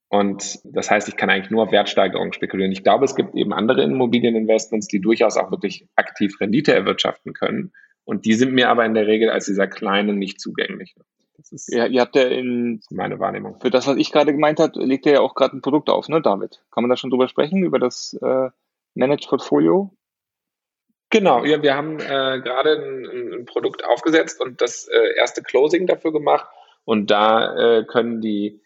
Und 0.08 0.60
das 0.64 0.90
heißt, 0.90 1.08
ich 1.08 1.16
kann 1.16 1.30
eigentlich 1.30 1.50
nur 1.50 1.64
auf 1.64 1.72
Wertsteigerung 1.72 2.32
spekulieren. 2.32 2.72
Ich 2.72 2.84
glaube, 2.84 3.04
es 3.04 3.16
gibt 3.16 3.34
eben 3.34 3.52
andere 3.52 3.82
Immobilieninvestments, 3.82 4.86
die 4.86 5.00
durchaus 5.00 5.36
auch 5.36 5.50
wirklich 5.50 5.88
aktiv 5.96 6.40
Rendite 6.40 6.72
erwirtschaften 6.72 7.32
können. 7.32 7.72
Und 8.04 8.24
die 8.26 8.34
sind 8.34 8.52
mir 8.52 8.68
aber 8.68 8.84
in 8.84 8.94
der 8.94 9.06
Regel 9.06 9.30
als 9.30 9.46
dieser 9.46 9.66
kleinen 9.66 10.18
nicht 10.18 10.40
zugänglich. 10.40 10.94
Das 11.36 11.50
ist 11.50 11.72
ja, 11.72 11.86
ihr 11.86 12.00
habt 12.00 12.14
ja 12.14 12.28
in 12.28 12.80
meine 12.90 13.18
Wahrnehmung. 13.18 13.58
Für 13.60 13.70
das, 13.70 13.86
was 13.86 13.96
ich 13.96 14.12
gerade 14.12 14.32
gemeint 14.32 14.60
habe, 14.60 14.78
legt 14.84 15.04
ihr 15.06 15.14
ja 15.14 15.20
auch 15.20 15.34
gerade 15.34 15.56
ein 15.56 15.62
Produkt 15.62 15.90
auf, 15.90 16.08
ne, 16.08 16.22
David? 16.22 16.62
Kann 16.70 16.84
man 16.84 16.90
da 16.90 16.96
schon 16.96 17.10
drüber 17.10 17.26
sprechen, 17.26 17.64
über 17.64 17.78
das 17.78 18.16
äh, 18.22 18.50
Managed 18.94 19.28
Portfolio? 19.28 19.90
Genau, 21.14 21.44
ja, 21.44 21.62
wir 21.62 21.76
haben 21.76 22.00
äh, 22.00 22.40
gerade 22.40 22.72
ein, 22.72 23.34
ein, 23.34 23.44
Produkt 23.44 23.84
aufgesetzt 23.84 24.40
und 24.40 24.60
das 24.60 24.88
äh, 24.88 25.16
erste 25.16 25.42
Closing 25.42 25.86
dafür 25.86 26.10
gemacht. 26.12 26.44
Und 26.84 27.12
da 27.12 27.54
äh, 27.54 27.84
können 27.84 28.20
die 28.20 28.60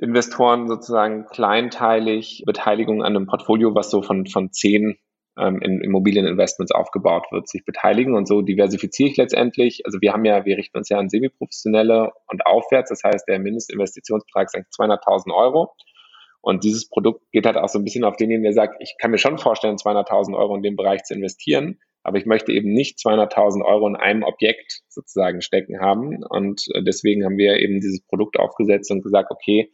Investoren 0.00 0.68
sozusagen 0.68 1.26
kleinteilig 1.26 2.44
Beteiligung 2.46 3.02
an 3.02 3.14
einem 3.14 3.26
Portfolio, 3.26 3.74
was 3.74 3.90
so 3.90 4.00
von, 4.00 4.24
von 4.26 4.52
zehn 4.52 4.96
ähm, 5.38 5.60
in 5.60 5.82
Immobilieninvestments 5.82 6.72
aufgebaut 6.72 7.26
wird, 7.30 7.46
sich 7.46 7.66
beteiligen 7.66 8.14
und 8.14 8.26
so 8.26 8.40
diversifiziere 8.40 9.10
ich 9.10 9.18
letztendlich. 9.18 9.82
Also 9.84 10.00
wir 10.00 10.14
haben 10.14 10.24
ja, 10.24 10.46
wir 10.46 10.56
richten 10.56 10.78
uns 10.78 10.88
ja 10.88 10.96
an 10.96 11.10
Semiprofessionelle 11.10 12.10
und 12.28 12.46
aufwärts, 12.46 12.88
das 12.88 13.02
heißt, 13.04 13.28
der 13.28 13.38
Mindestinvestitionsbetrag 13.38 14.46
ist 14.46 14.54
eigentlich 14.54 14.72
200.000 14.78 15.30
Euro. 15.34 15.74
Und 16.46 16.62
dieses 16.62 16.88
Produkt 16.88 17.24
geht 17.32 17.44
halt 17.44 17.56
auch 17.56 17.68
so 17.68 17.80
ein 17.80 17.82
bisschen 17.82 18.04
auf 18.04 18.16
denjenigen, 18.16 18.44
der 18.44 18.52
sagt, 18.52 18.76
ich 18.78 18.94
kann 19.00 19.10
mir 19.10 19.18
schon 19.18 19.36
vorstellen, 19.36 19.78
200.000 19.78 20.38
Euro 20.38 20.54
in 20.54 20.62
dem 20.62 20.76
Bereich 20.76 21.02
zu 21.02 21.12
investieren, 21.12 21.80
aber 22.04 22.18
ich 22.18 22.24
möchte 22.24 22.52
eben 22.52 22.72
nicht 22.72 23.00
200.000 23.00 23.64
Euro 23.64 23.88
in 23.88 23.96
einem 23.96 24.22
Objekt 24.22 24.82
sozusagen 24.88 25.40
stecken 25.40 25.80
haben. 25.80 26.22
Und 26.22 26.62
äh, 26.72 26.84
deswegen 26.84 27.24
haben 27.24 27.36
wir 27.36 27.58
eben 27.58 27.80
dieses 27.80 28.00
Produkt 28.06 28.38
aufgesetzt 28.38 28.92
und 28.92 29.02
gesagt, 29.02 29.32
okay, 29.32 29.72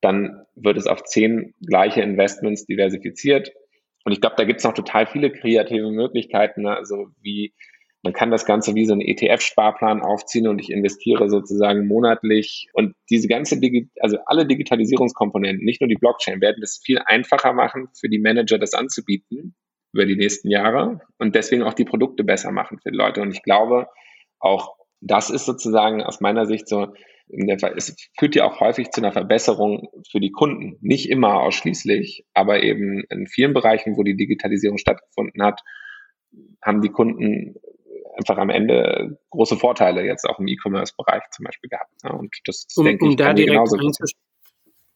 dann 0.00 0.46
wird 0.54 0.78
es 0.78 0.86
auf 0.86 1.04
zehn 1.04 1.52
gleiche 1.60 2.00
Investments 2.00 2.64
diversifiziert. 2.64 3.52
Und 4.06 4.12
ich 4.12 4.22
glaube, 4.22 4.36
da 4.38 4.44
gibt 4.44 4.60
es 4.60 4.64
noch 4.64 4.72
total 4.72 5.06
viele 5.06 5.30
kreative 5.30 5.90
Möglichkeiten. 5.90 6.62
Ne? 6.62 6.74
Also 6.74 7.08
wie 7.20 7.52
man 8.06 8.12
kann 8.12 8.30
das 8.30 8.46
Ganze 8.46 8.76
wie 8.76 8.86
so 8.86 8.92
ein 8.92 9.00
ETF-Sparplan 9.00 10.00
aufziehen 10.00 10.46
und 10.46 10.60
ich 10.60 10.70
investiere 10.70 11.28
sozusagen 11.28 11.88
monatlich. 11.88 12.68
Und 12.72 12.94
diese 13.10 13.26
ganze, 13.26 13.58
Digi 13.58 13.90
also 13.98 14.18
alle 14.26 14.46
Digitalisierungskomponenten, 14.46 15.64
nicht 15.64 15.80
nur 15.80 15.88
die 15.88 15.96
Blockchain, 15.96 16.40
werden 16.40 16.62
es 16.62 16.80
viel 16.84 17.00
einfacher 17.04 17.52
machen 17.52 17.88
für 17.98 18.08
die 18.08 18.20
Manager, 18.20 18.58
das 18.58 18.74
anzubieten 18.74 19.56
über 19.92 20.06
die 20.06 20.14
nächsten 20.14 20.50
Jahre 20.50 21.00
und 21.18 21.34
deswegen 21.34 21.64
auch 21.64 21.74
die 21.74 21.84
Produkte 21.84 22.22
besser 22.22 22.52
machen 22.52 22.78
für 22.80 22.92
die 22.92 22.96
Leute. 22.96 23.22
Und 23.22 23.32
ich 23.32 23.42
glaube, 23.42 23.88
auch 24.38 24.76
das 25.00 25.28
ist 25.28 25.44
sozusagen 25.44 26.00
aus 26.00 26.20
meiner 26.20 26.46
Sicht 26.46 26.68
so 26.68 26.92
es 27.28 27.96
führt 28.16 28.36
ja 28.36 28.44
auch 28.44 28.60
häufig 28.60 28.90
zu 28.92 29.00
einer 29.00 29.10
Verbesserung 29.10 29.88
für 30.08 30.20
die 30.20 30.30
Kunden. 30.30 30.78
Nicht 30.80 31.10
immer 31.10 31.40
ausschließlich, 31.40 32.24
aber 32.34 32.62
eben 32.62 33.02
in 33.10 33.26
vielen 33.26 33.52
Bereichen, 33.52 33.96
wo 33.96 34.04
die 34.04 34.16
Digitalisierung 34.16 34.78
stattgefunden 34.78 35.42
hat, 35.42 35.60
haben 36.62 36.82
die 36.82 36.90
Kunden 36.90 37.56
einfach 38.16 38.38
am 38.38 38.50
Ende 38.50 39.18
große 39.30 39.56
Vorteile 39.56 40.04
jetzt 40.04 40.24
auch 40.24 40.38
im 40.38 40.48
E-Commerce-Bereich 40.48 41.22
zum 41.30 41.44
Beispiel 41.44 41.70
gehabt. 41.70 41.92
Und 42.04 42.34
das 42.46 42.66
um, 42.76 42.84
denke 42.84 43.04
um 43.04 43.10
ich 43.10 43.16
da 43.16 43.32
direkt 43.32 43.68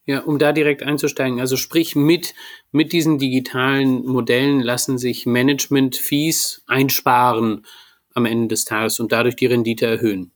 ja, 0.07 0.21
um 0.21 0.39
da 0.39 0.53
direkt 0.53 0.83
einzusteigen. 0.83 1.41
Also 1.41 1.57
sprich, 1.57 1.95
mit, 1.95 2.35
mit 2.73 2.93
diesen 2.93 3.19
digitalen 3.19 4.05
Modellen 4.07 4.61
lassen 4.61 4.99
sich 4.99 5.27
Management-Fees 5.27 6.65
einsparen 6.67 7.67
am 8.15 8.27
Ende 8.27 8.49
des 8.49 8.65
Tages 8.65 8.99
und 8.99 9.13
dadurch 9.13 9.37
die 9.37 9.47
Rendite 9.47 9.87
erhöhen. 9.87 10.33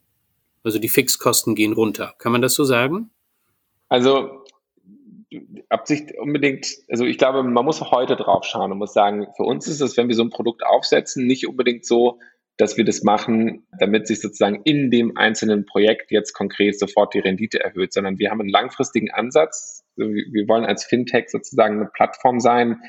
Also 0.62 0.78
die 0.78 0.88
Fixkosten 0.88 1.54
gehen 1.54 1.72
runter. 1.72 2.14
Kann 2.18 2.30
man 2.30 2.42
das 2.42 2.54
so 2.54 2.62
sagen? 2.64 3.10
Also 3.88 4.44
Absicht 5.68 6.12
unbedingt, 6.18 6.68
also 6.88 7.04
ich 7.04 7.18
glaube, 7.18 7.42
man 7.42 7.64
muss 7.64 7.80
heute 7.80 8.16
drauf 8.16 8.44
schauen 8.44 8.70
und 8.70 8.78
muss 8.78 8.92
sagen, 8.92 9.26
für 9.36 9.42
uns 9.42 9.66
ist 9.66 9.80
es, 9.80 9.96
wenn 9.96 10.08
wir 10.08 10.14
so 10.14 10.22
ein 10.22 10.30
Produkt 10.30 10.64
aufsetzen, 10.64 11.26
nicht 11.26 11.48
unbedingt 11.48 11.84
so, 11.84 12.20
dass 12.56 12.76
wir 12.76 12.84
das 12.84 13.02
machen, 13.02 13.66
damit 13.78 14.06
sich 14.06 14.20
sozusagen 14.20 14.60
in 14.64 14.90
dem 14.90 15.16
einzelnen 15.16 15.66
Projekt 15.66 16.10
jetzt 16.10 16.32
konkret 16.34 16.78
sofort 16.78 17.14
die 17.14 17.18
Rendite 17.18 17.60
erhöht, 17.60 17.92
sondern 17.92 18.18
wir 18.18 18.30
haben 18.30 18.40
einen 18.40 18.48
langfristigen 18.48 19.10
Ansatz. 19.10 19.84
Wir 19.96 20.48
wollen 20.48 20.64
als 20.64 20.84
Fintech 20.84 21.28
sozusagen 21.28 21.80
eine 21.80 21.90
Plattform 21.92 22.38
sein, 22.38 22.80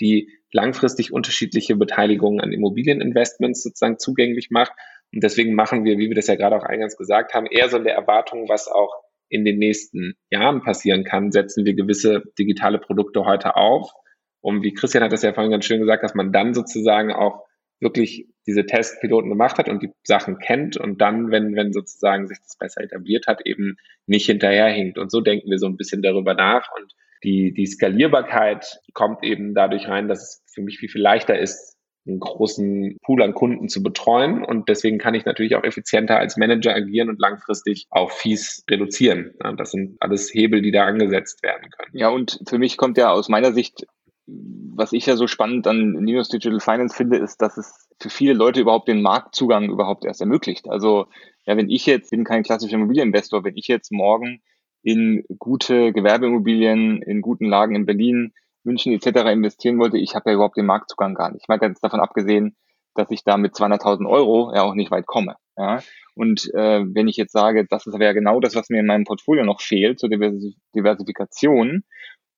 die 0.00 0.30
langfristig 0.52 1.12
unterschiedliche 1.12 1.76
Beteiligungen 1.76 2.40
an 2.40 2.52
Immobilieninvestments 2.52 3.62
sozusagen 3.62 3.98
zugänglich 3.98 4.50
macht 4.50 4.72
und 5.14 5.22
deswegen 5.22 5.54
machen 5.54 5.84
wir, 5.84 5.96
wie 5.98 6.08
wir 6.08 6.16
das 6.16 6.26
ja 6.26 6.34
gerade 6.34 6.56
auch 6.56 6.64
eingangs 6.64 6.96
gesagt 6.96 7.34
haben, 7.34 7.46
eher 7.46 7.68
so 7.68 7.76
in 7.76 7.84
der 7.84 7.94
Erwartung, 7.94 8.48
was 8.48 8.66
auch 8.66 8.92
in 9.28 9.44
den 9.44 9.58
nächsten 9.58 10.14
Jahren 10.30 10.60
passieren 10.62 11.04
kann, 11.04 11.30
setzen 11.30 11.64
wir 11.64 11.74
gewisse 11.74 12.24
digitale 12.36 12.78
Produkte 12.78 13.24
heute 13.24 13.56
auf. 13.56 13.92
Und 14.40 14.62
wie 14.62 14.74
Christian 14.74 15.04
hat 15.04 15.12
das 15.12 15.22
ja 15.22 15.32
vorhin 15.32 15.52
ganz 15.52 15.66
schön 15.66 15.80
gesagt, 15.80 16.02
dass 16.02 16.14
man 16.14 16.32
dann 16.32 16.52
sozusagen 16.52 17.12
auch 17.12 17.44
wirklich 17.80 18.28
diese 18.46 18.66
Testpiloten 18.66 19.30
gemacht 19.30 19.58
hat 19.58 19.68
und 19.68 19.82
die 19.82 19.90
Sachen 20.02 20.38
kennt 20.38 20.76
und 20.76 21.00
dann, 21.00 21.30
wenn, 21.30 21.56
wenn 21.56 21.72
sozusagen 21.72 22.26
sich 22.26 22.38
das 22.38 22.56
besser 22.58 22.82
etabliert 22.82 23.26
hat, 23.26 23.46
eben 23.46 23.76
nicht 24.06 24.26
hinterherhinkt. 24.26 24.98
Und 24.98 25.10
so 25.10 25.20
denken 25.20 25.50
wir 25.50 25.58
so 25.58 25.66
ein 25.66 25.76
bisschen 25.76 26.02
darüber 26.02 26.34
nach. 26.34 26.68
Und 26.78 26.92
die, 27.22 27.52
die 27.54 27.66
Skalierbarkeit 27.66 28.80
kommt 28.92 29.24
eben 29.24 29.54
dadurch 29.54 29.88
rein, 29.88 30.08
dass 30.08 30.22
es 30.22 30.52
für 30.52 30.62
mich 30.62 30.78
viel, 30.78 30.90
viel 30.90 31.00
leichter 31.00 31.38
ist, 31.38 31.74
einen 32.06 32.20
großen 32.20 32.98
Pool 33.02 33.22
an 33.22 33.32
Kunden 33.32 33.68
zu 33.68 33.82
betreuen. 33.82 34.44
Und 34.44 34.68
deswegen 34.68 34.98
kann 34.98 35.14
ich 35.14 35.24
natürlich 35.24 35.56
auch 35.56 35.64
effizienter 35.64 36.18
als 36.18 36.36
Manager 36.36 36.74
agieren 36.74 37.08
und 37.08 37.18
langfristig 37.18 37.86
auch 37.90 38.10
Fees 38.10 38.62
reduzieren. 38.70 39.32
Das 39.56 39.70
sind 39.70 39.96
alles 40.00 40.32
Hebel, 40.32 40.60
die 40.60 40.70
da 40.70 40.84
angesetzt 40.84 41.42
werden 41.42 41.70
können. 41.70 41.96
Ja, 41.96 42.10
und 42.10 42.40
für 42.46 42.58
mich 42.58 42.76
kommt 42.76 42.98
ja 42.98 43.10
aus 43.10 43.30
meiner 43.30 43.52
Sicht, 43.52 43.86
was 44.26 44.92
ich 44.92 45.06
ja 45.06 45.16
so 45.16 45.26
spannend 45.26 45.66
an 45.66 46.04
Linux 46.04 46.28
Digital 46.28 46.60
Finance 46.60 46.96
finde, 46.96 47.18
ist, 47.18 47.42
dass 47.42 47.56
es 47.56 47.88
für 48.00 48.10
viele 48.10 48.32
Leute 48.32 48.60
überhaupt 48.60 48.88
den 48.88 49.02
Marktzugang 49.02 49.70
überhaupt 49.70 50.04
erst 50.04 50.20
ermöglicht. 50.20 50.68
Also, 50.68 51.06
ja, 51.44 51.56
wenn 51.56 51.68
ich 51.68 51.86
jetzt 51.86 52.10
bin 52.10 52.24
kein 52.24 52.42
klassischer 52.42 52.76
Immobilieninvestor, 52.76 53.44
wenn 53.44 53.56
ich 53.56 53.68
jetzt 53.68 53.92
morgen 53.92 54.42
in 54.82 55.24
gute 55.38 55.92
Gewerbeimmobilien 55.92 57.02
in 57.02 57.20
guten 57.20 57.46
Lagen 57.46 57.74
in 57.74 57.86
Berlin 57.86 58.32
München 58.64 58.92
etc. 58.92 59.30
investieren 59.30 59.78
wollte, 59.78 59.98
ich 59.98 60.14
habe 60.14 60.30
ja 60.30 60.34
überhaupt 60.34 60.56
den 60.56 60.66
Marktzugang 60.66 61.14
gar 61.14 61.30
nicht. 61.30 61.42
Ich 61.42 61.48
meine 61.48 61.60
ganz 61.60 61.80
davon 61.80 62.00
abgesehen, 62.00 62.56
dass 62.94 63.10
ich 63.10 63.24
da 63.24 63.36
mit 63.36 63.54
200.000 63.54 64.08
Euro 64.08 64.52
ja 64.54 64.62
auch 64.62 64.74
nicht 64.74 64.90
weit 64.90 65.06
komme. 65.06 65.36
Ja? 65.56 65.80
Und 66.14 66.50
äh, 66.54 66.82
wenn 66.86 67.08
ich 67.08 67.16
jetzt 67.16 67.32
sage, 67.32 67.66
das 67.68 67.86
wäre 67.86 68.04
ja 68.04 68.12
genau 68.12 68.40
das, 68.40 68.54
was 68.54 68.70
mir 68.70 68.80
in 68.80 68.86
meinem 68.86 69.04
Portfolio 69.04 69.44
noch 69.44 69.60
fehlt, 69.60 69.98
zur 69.98 70.08
Diversifikation, 70.08 71.84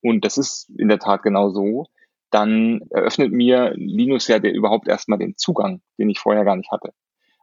und 0.09 0.25
das 0.25 0.39
ist 0.39 0.71
in 0.79 0.89
der 0.89 0.99
Tat 0.99 1.23
genau 1.23 1.51
so, 1.51 1.87
dann 2.31 2.81
eröffnet 2.91 3.33
mir 3.33 3.73
Linus 3.77 4.29
ja 4.29 4.39
der 4.39 4.53
überhaupt 4.53 4.89
erstmal 4.89 5.19
den 5.19 5.37
Zugang, 5.37 5.81
den 5.99 6.11
ich 6.11 6.19
vorher 6.19 6.45
gar 6.45 6.57
nicht 6.57 6.71
hatte. 6.71 6.93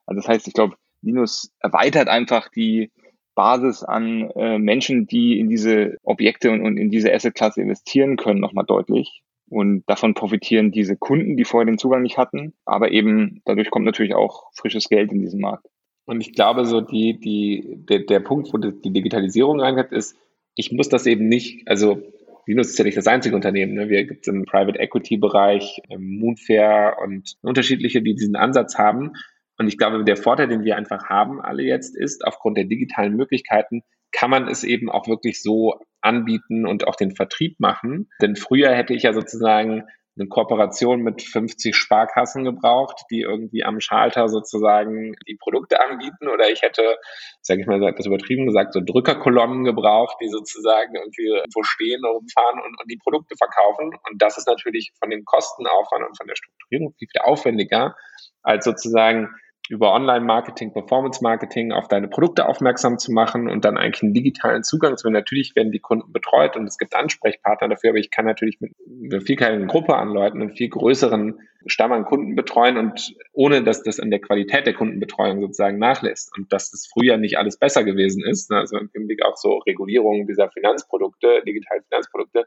Also 0.06 0.21
das 0.21 0.28
heißt, 0.28 0.47
ich 0.47 0.54
glaube, 0.54 0.76
Linus 1.02 1.52
erweitert 1.60 2.08
einfach 2.08 2.49
die, 2.49 2.91
Basis 3.36 3.84
an 3.84 4.30
äh, 4.36 4.60
Menschen, 4.60 5.08
die 5.08 5.39
in 5.39 5.49
diese 5.49 5.97
Objekte 6.04 6.52
und, 6.52 6.62
und 6.62 6.78
in 6.78 6.89
diese 6.89 7.13
Assetklasse 7.13 7.62
investieren 7.62 8.17
können, 8.17 8.39
nochmal 8.39 8.65
deutlich. 8.65 9.21
Und 9.49 9.84
davon 9.88 10.13
profitieren 10.13 10.71
diese 10.71 10.95
Kunden, 10.95 11.38
die 11.38 11.45
vorher 11.45 11.65
den 11.65 11.78
Zugang 11.78 12.02
nicht 12.02 12.17
hatten. 12.17 12.54
Aber 12.65 12.91
eben 12.91 13.41
dadurch 13.45 13.69
kommt 13.69 13.86
natürlich 13.86 14.15
auch 14.15 14.52
frisches 14.56 14.89
Geld 14.89 15.12
in 15.12 15.19
diesen 15.19 15.41
Markt. 15.41 15.67
Und 16.06 16.21
ich 16.21 16.34
glaube, 16.34 16.65
so 16.65 16.82
die, 16.82 17.19
die, 17.19 17.78
der, 17.89 17.99
der 17.99 18.19
Punkt, 18.19 18.54
wo 18.54 18.58
die 18.58 18.91
Digitalisierung 18.91 19.60
reingeht, 19.60 19.91
ist, 19.91 20.17
ich 20.56 20.71
muss 20.71 20.89
das 20.89 21.06
eben 21.06 21.28
nicht, 21.28 21.67
also 21.67 22.02
Linus 22.45 22.69
ist 22.69 22.79
ja 22.79 22.86
nicht 22.86 22.97
das 22.97 23.08
einzige 23.08 23.36
Unternehmen. 23.36 23.73
Ne? 23.73 23.89
Wir 23.89 24.06
gibt 24.06 24.27
es 24.27 24.34
im 24.34 24.45
Private 24.45 24.79
Equity 24.79 25.17
Bereich, 25.17 25.82
Moonfair 25.97 26.97
und 27.01 27.36
unterschiedliche, 27.41 28.01
die 28.01 28.15
diesen 28.15 28.36
Ansatz 28.36 28.77
haben. 28.77 29.13
Und 29.58 29.67
ich 29.67 29.77
glaube, 29.77 30.03
der 30.03 30.17
Vorteil, 30.17 30.47
den 30.47 30.63
wir 30.63 30.75
einfach 30.75 31.10
haben 31.10 31.39
alle 31.41 31.63
jetzt, 31.63 31.95
ist, 31.95 32.25
aufgrund 32.25 32.58
der 32.58 32.65
digitalen 32.65 33.15
Möglichkeiten 33.15 33.84
kann 34.12 34.29
man 34.29 34.47
es 34.47 34.63
eben 34.63 34.89
auch 34.89 35.08
wirklich 35.08 35.41
so 35.41 35.79
anbieten 36.01 36.65
und 36.65 36.88
auch 36.88 36.95
den 36.95 37.15
Vertrieb 37.15 37.60
machen. 37.60 38.10
Denn 38.21 38.36
früher 38.36 38.73
hätte 38.73 38.93
ich 38.93 39.03
ja 39.03 39.13
sozusagen 39.13 39.84
eine 40.15 40.28
Kooperation 40.28 41.02
mit 41.02 41.23
50 41.23 41.76
Sparkassen 41.76 42.43
gebraucht, 42.43 43.04
die 43.10 43.21
irgendwie 43.21 43.63
am 43.63 43.80
Schalter 43.80 44.28
sozusagen 44.28 45.15
die 45.28 45.36
Produkte 45.36 45.80
anbieten. 45.82 46.28
Oder 46.28 46.49
ich 46.52 46.62
hätte, 46.62 46.97
sage 47.41 47.62
ich 47.62 47.67
mal, 47.67 47.80
das 47.80 48.06
übertrieben 48.06 48.45
gesagt, 48.45 48.73
so 48.73 48.82
Drückerkolonnen 48.82 49.63
gebraucht, 49.63 50.17
die 50.21 50.30
sozusagen 50.30 50.95
irgendwie 50.95 51.41
wo 51.54 51.63
stehen, 51.63 52.06
rumfahren 52.06 52.60
und, 52.60 52.80
und 52.80 52.91
die 52.91 52.99
Produkte 53.02 53.36
verkaufen. 53.36 53.91
Und 54.10 54.21
das 54.21 54.38
ist 54.38 54.47
natürlich 54.47 54.91
von 54.99 55.10
dem 55.10 55.26
Kostenaufwand 55.26 56.06
und 56.08 56.17
von 56.17 56.28
der 56.28 56.36
Strukturierung 56.36 56.93
viel, 56.99 57.08
viel 57.12 57.21
aufwendiger, 57.21 57.95
als 58.43 58.65
sozusagen 58.65 59.30
über 59.69 59.93
Online-Marketing, 59.93 60.73
Performance-Marketing 60.73 61.71
auf 61.71 61.88
deine 61.88 62.10
Produkte 62.10 62.47
aufmerksam 62.47 62.97
zu 62.97 63.13
machen 63.13 63.49
und 63.49 63.63
dann 63.63 63.78
eigentlich 63.78 64.04
einen 64.04 64.13
digitalen 64.13 64.63
Zugang 64.63 64.97
zu. 64.97 65.10
Natürlich 65.10 65.56
werden 65.56 65.71
die 65.71 65.80
Kunden 65.80 66.12
betreut 66.12 66.58
und 66.58 66.65
es 66.65 66.78
gibt 66.78 66.95
Ansprechpartner 66.95 67.69
dafür, 67.69 67.91
aber 67.91 67.99
ich 67.99 68.12
kann 68.12 68.26
natürlich 68.26 68.60
mit 68.60 68.73
einer 69.12 69.21
viel 69.21 69.38
kleineren 69.38 69.67
Gruppe 69.67 69.95
an 69.95 70.10
Leuten 70.10 70.41
einen 70.41 70.54
viel 70.54 70.69
größeren 70.69 71.39
Stamm 71.65 71.93
an 71.93 72.04
Kunden 72.04 72.36
betreuen 72.36 72.78
und 72.78 73.15
ohne, 73.32 73.63
dass 73.63 73.84
das 73.84 74.02
an 74.02 74.10
der 74.10 74.19
Qualität 74.19 74.65
der 74.65 74.73
Kundenbetreuung 74.73 75.39
sozusagen 75.39 75.80
nachlässt 75.80 76.36
und 76.38 76.52
dass 76.52 76.71
das 76.71 76.89
früher 76.91 77.15
nicht 77.15 77.38
alles 77.38 77.58
besser 77.58 77.86
gewesen 77.86 78.21
ist. 78.26 78.52
Ne, 78.52 78.58
also 78.58 78.78
im 78.78 78.89
Hinblick 78.91 79.23
auf 79.26 79.38
so 79.38 79.60
Regulierung 79.60 80.28
dieser 80.28 80.49
Finanzprodukte, 80.49 81.41
digitalen 81.47 81.84
Finanzprodukte, 81.84 82.45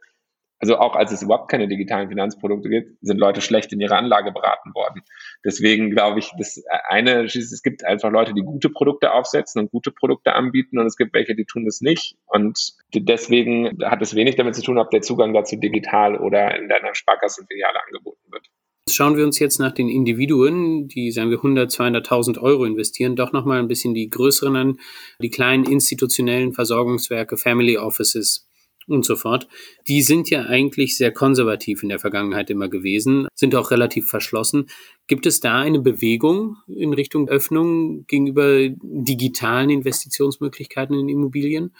also 0.58 0.78
auch 0.78 0.94
als 0.96 1.12
es 1.12 1.22
überhaupt 1.22 1.50
keine 1.50 1.68
digitalen 1.68 2.08
Finanzprodukte 2.08 2.68
gibt, 2.68 2.96
sind 3.02 3.18
Leute 3.18 3.40
schlecht 3.40 3.72
in 3.72 3.80
ihrer 3.80 3.98
Anlage 3.98 4.32
beraten 4.32 4.74
worden. 4.74 5.02
Deswegen 5.44 5.90
glaube 5.90 6.18
ich, 6.18 6.30
das 6.38 6.62
eine, 6.88 7.24
es 7.24 7.62
gibt 7.62 7.84
einfach 7.84 8.10
Leute, 8.10 8.32
die 8.32 8.42
gute 8.42 8.70
Produkte 8.70 9.12
aufsetzen 9.12 9.60
und 9.60 9.70
gute 9.70 9.90
Produkte 9.90 10.32
anbieten 10.32 10.78
und 10.78 10.86
es 10.86 10.96
gibt 10.96 11.14
welche, 11.14 11.34
die 11.34 11.44
tun 11.44 11.64
das 11.66 11.80
nicht. 11.80 12.16
Und 12.26 12.74
deswegen 12.94 13.78
hat 13.84 14.00
es 14.00 14.14
wenig 14.14 14.36
damit 14.36 14.54
zu 14.54 14.62
tun, 14.62 14.78
ob 14.78 14.90
der 14.90 15.02
Zugang 15.02 15.34
dazu 15.34 15.56
digital 15.56 16.16
oder 16.16 16.56
in 16.58 16.68
deiner 16.68 16.94
Sparkassenfiliale 16.94 17.78
angeboten 17.86 18.32
wird. 18.32 18.46
Schauen 18.88 19.16
wir 19.16 19.24
uns 19.24 19.40
jetzt 19.40 19.58
nach 19.58 19.72
den 19.72 19.88
Individuen, 19.88 20.86
die, 20.86 21.10
sagen 21.10 21.30
wir, 21.30 21.38
100, 21.38 21.70
200.000 21.70 22.40
Euro 22.40 22.64
investieren, 22.64 23.16
doch 23.16 23.32
nochmal 23.32 23.58
ein 23.58 23.66
bisschen 23.66 23.94
die 23.94 24.08
größeren 24.08 24.54
an, 24.54 24.78
die 25.20 25.28
kleinen 25.28 25.64
institutionellen 25.64 26.52
Versorgungswerke, 26.52 27.36
Family 27.36 27.78
Offices 27.78 28.48
und 28.86 29.04
so 29.04 29.16
fort. 29.16 29.48
Die 29.88 30.02
sind 30.02 30.30
ja 30.30 30.44
eigentlich 30.44 30.96
sehr 30.96 31.12
konservativ 31.12 31.82
in 31.82 31.88
der 31.88 31.98
Vergangenheit 31.98 32.50
immer 32.50 32.68
gewesen, 32.68 33.28
sind 33.34 33.54
auch 33.54 33.70
relativ 33.70 34.08
verschlossen. 34.08 34.66
Gibt 35.06 35.26
es 35.26 35.40
da 35.40 35.60
eine 35.60 35.80
Bewegung 35.80 36.56
in 36.66 36.92
Richtung 36.92 37.28
Öffnung 37.28 38.06
gegenüber 38.06 38.68
digitalen 38.68 39.70
Investitionsmöglichkeiten 39.70 40.98
in 40.98 41.08
Immobilien? 41.08 41.72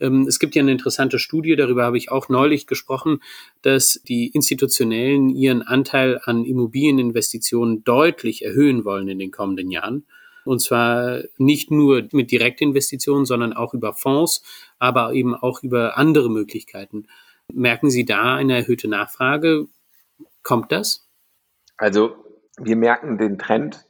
Ähm, 0.00 0.26
es 0.28 0.38
gibt 0.38 0.54
ja 0.54 0.62
eine 0.62 0.72
interessante 0.72 1.18
Studie, 1.18 1.56
darüber 1.56 1.84
habe 1.84 1.98
ich 1.98 2.10
auch 2.10 2.28
neulich 2.28 2.66
gesprochen, 2.66 3.20
dass 3.62 4.00
die 4.06 4.28
Institutionellen 4.28 5.28
ihren 5.30 5.62
Anteil 5.62 6.20
an 6.24 6.44
Immobilieninvestitionen 6.44 7.84
deutlich 7.84 8.44
erhöhen 8.44 8.84
wollen 8.84 9.08
in 9.08 9.18
den 9.18 9.30
kommenden 9.30 9.70
Jahren. 9.70 10.04
Und 10.48 10.60
zwar 10.60 11.24
nicht 11.36 11.70
nur 11.70 12.08
mit 12.12 12.30
Direktinvestitionen, 12.30 13.26
sondern 13.26 13.52
auch 13.52 13.74
über 13.74 13.92
Fonds, 13.92 14.42
aber 14.78 15.12
eben 15.12 15.34
auch 15.34 15.62
über 15.62 15.98
andere 15.98 16.30
Möglichkeiten. 16.30 17.06
Merken 17.52 17.90
Sie 17.90 18.06
da 18.06 18.36
eine 18.36 18.56
erhöhte 18.56 18.88
Nachfrage? 18.88 19.66
Kommt 20.42 20.72
das? 20.72 21.06
Also 21.76 22.16
wir 22.58 22.76
merken 22.76 23.18
den 23.18 23.38
Trend, 23.38 23.84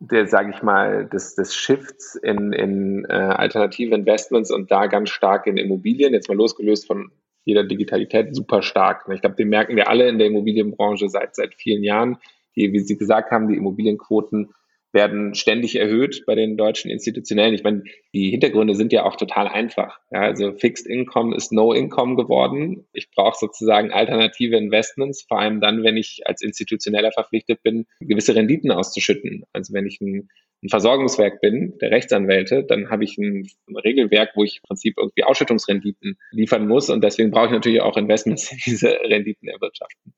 der, 0.00 0.26
sage 0.26 0.52
ich 0.52 0.64
mal, 0.64 1.06
des, 1.06 1.36
des 1.36 1.54
Shifts 1.54 2.16
in, 2.16 2.52
in 2.52 3.04
äh, 3.04 3.12
alternative 3.12 3.94
Investments 3.94 4.50
und 4.50 4.72
da 4.72 4.88
ganz 4.88 5.10
stark 5.10 5.46
in 5.46 5.56
Immobilien, 5.56 6.12
jetzt 6.12 6.28
mal 6.28 6.36
losgelöst 6.36 6.88
von 6.88 7.12
jeder 7.44 7.62
Digitalität, 7.62 8.34
super 8.34 8.62
stark. 8.62 9.08
Ich 9.12 9.20
glaube, 9.20 9.36
den 9.36 9.48
merken 9.48 9.76
wir 9.76 9.88
alle 9.88 10.08
in 10.08 10.18
der 10.18 10.26
Immobilienbranche 10.26 11.08
seit, 11.08 11.36
seit 11.36 11.54
vielen 11.54 11.84
Jahren. 11.84 12.18
Die, 12.56 12.72
wie 12.72 12.80
Sie 12.80 12.98
gesagt 12.98 13.30
haben, 13.30 13.46
die 13.46 13.56
Immobilienquoten 13.56 14.52
werden 14.94 15.34
ständig 15.34 15.76
erhöht 15.76 16.24
bei 16.26 16.34
den 16.34 16.56
deutschen 16.56 16.90
Institutionellen. 16.90 17.54
Ich 17.54 17.64
meine, 17.64 17.82
die 18.14 18.30
Hintergründe 18.30 18.74
sind 18.74 18.92
ja 18.92 19.04
auch 19.04 19.16
total 19.16 19.48
einfach. 19.48 19.98
Ja, 20.10 20.20
also 20.20 20.52
Fixed 20.52 20.86
Income 20.86 21.36
ist 21.36 21.52
No 21.52 21.72
Income 21.72 22.16
geworden. 22.16 22.86
Ich 22.92 23.10
brauche 23.10 23.36
sozusagen 23.38 23.92
alternative 23.92 24.56
Investments, 24.56 25.22
vor 25.26 25.40
allem 25.40 25.60
dann, 25.60 25.82
wenn 25.82 25.96
ich 25.96 26.22
als 26.24 26.42
Institutioneller 26.42 27.12
verpflichtet 27.12 27.62
bin, 27.62 27.86
gewisse 28.00 28.34
Renditen 28.34 28.70
auszuschütten. 28.70 29.44
Also 29.52 29.74
wenn 29.74 29.86
ich 29.86 30.00
ein, 30.00 30.28
ein 30.62 30.68
Versorgungswerk 30.68 31.40
bin, 31.40 31.76
der 31.80 31.90
Rechtsanwälte, 31.90 32.64
dann 32.64 32.88
habe 32.88 33.04
ich 33.04 33.18
ein, 33.18 33.48
ein, 33.68 33.76
Regelwerk, 33.76 34.30
wo 34.36 34.44
ich 34.44 34.58
im 34.58 34.68
Prinzip 34.68 34.94
irgendwie 34.96 35.24
Ausschüttungsrenditen 35.24 36.16
liefern 36.30 36.68
muss 36.68 36.88
und 36.88 37.02
deswegen 37.02 37.32
brauche 37.32 37.46
ich 37.46 37.52
natürlich 37.52 37.82
auch 37.82 37.96
Investments, 37.96 38.48
die 38.50 38.62
diese 38.64 38.90
Renditen 38.90 39.48
erwirtschaften. 39.48 40.14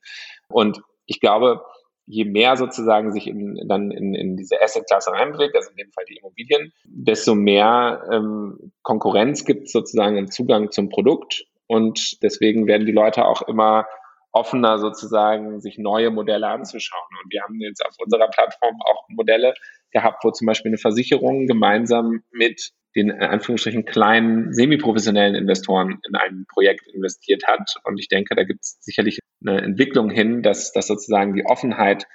Und 0.47 0.81
ich 1.07 1.19
glaube, 1.19 1.61
je 2.07 2.25
mehr 2.25 2.55
sozusagen 2.55 3.11
sich 3.11 3.27
in, 3.27 3.61
dann 3.67 3.91
in, 3.91 4.15
in 4.15 4.37
diese 4.37 4.61
Asset-Klasse 4.61 5.11
reinbewegt, 5.11 5.55
also 5.55 5.69
in 5.71 5.75
dem 5.75 5.91
Fall 5.91 6.05
die 6.09 6.17
Immobilien, 6.17 6.71
desto 6.85 7.35
mehr 7.35 8.07
ähm, 8.11 8.71
Konkurrenz 8.81 9.43
gibt 9.45 9.69
sozusagen 9.69 10.17
im 10.17 10.31
Zugang 10.31 10.71
zum 10.71 10.89
Produkt. 10.89 11.45
Und 11.67 12.23
deswegen 12.23 12.65
werden 12.65 12.85
die 12.85 12.93
Leute 12.93 13.25
auch 13.25 13.41
immer 13.41 13.85
offener 14.31 14.79
sozusagen, 14.79 15.59
sich 15.59 15.77
neue 15.77 16.09
Modelle 16.09 16.47
anzuschauen. 16.47 17.07
Und 17.23 17.31
wir 17.31 17.41
haben 17.43 17.59
jetzt 17.59 17.85
auf 17.85 17.95
unserer 17.99 18.29
Plattform 18.29 18.75
auch 18.85 19.03
Modelle 19.09 19.53
gehabt, 19.91 20.23
wo 20.23 20.31
zum 20.31 20.47
Beispiel 20.47 20.69
eine 20.69 20.77
Versicherung 20.77 21.45
gemeinsam 21.45 22.23
mit 22.31 22.71
den 22.97 23.09
in 23.09 23.21
Anführungsstrichen 23.21 23.85
kleinen 23.85 24.53
semiprofessionellen 24.53 25.35
Investoren 25.35 25.99
in 26.07 26.15
ein 26.15 26.45
Projekt 26.51 26.87
investiert 26.87 27.43
hat. 27.47 27.75
Und 27.83 27.97
ich 27.99 28.09
denke, 28.09 28.35
da 28.35 28.43
gibt 28.43 28.61
es 28.61 28.77
sicherlich 28.81 29.19
eine 29.45 29.61
Entwicklung 29.61 30.09
hin, 30.09 30.41
dass, 30.41 30.73
dass 30.73 30.87
sozusagen 30.87 31.33
die 31.33 31.45
Offenheit 31.45 32.05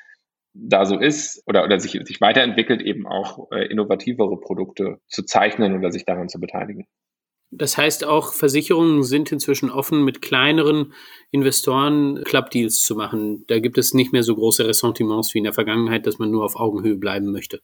da 0.55 0.85
so 0.85 0.99
ist 0.99 1.43
oder, 1.47 1.65
oder 1.65 1.81
sich, 1.81 1.93
sich 1.93 2.21
weiterentwickelt, 2.21 2.83
eben 2.83 3.07
auch 3.07 3.51
äh, 3.53 3.67
innovativere 3.67 4.39
Produkte 4.39 4.99
zu 5.09 5.25
zeichnen 5.25 5.79
oder 5.79 5.91
sich 5.91 6.05
daran 6.05 6.29
zu 6.29 6.41
beteiligen. 6.41 6.87
Das 7.55 7.77
heißt 7.77 8.05
auch, 8.05 8.33
Versicherungen 8.33 9.03
sind 9.03 9.31
inzwischen 9.31 9.71
offen, 9.71 10.05
mit 10.05 10.23
kleineren 10.23 10.95
Investoren 11.31 12.23
Clubdeals 12.25 12.81
zu 12.81 12.97
machen. 12.97 13.45
Da 13.47 13.59
gibt 13.59 13.77
es 13.77 13.93
nicht 13.93 14.13
mehr 14.13 14.23
so 14.23 14.35
große 14.35 14.67
Ressentiments 14.67 15.35
wie 15.35 15.39
in 15.39 15.45
der 15.45 15.53
Vergangenheit, 15.53 16.07
dass 16.07 16.19
man 16.19 16.31
nur 16.31 16.45
auf 16.45 16.57
Augenhöhe 16.57 16.97
bleiben 16.97 17.31
möchte. 17.31 17.61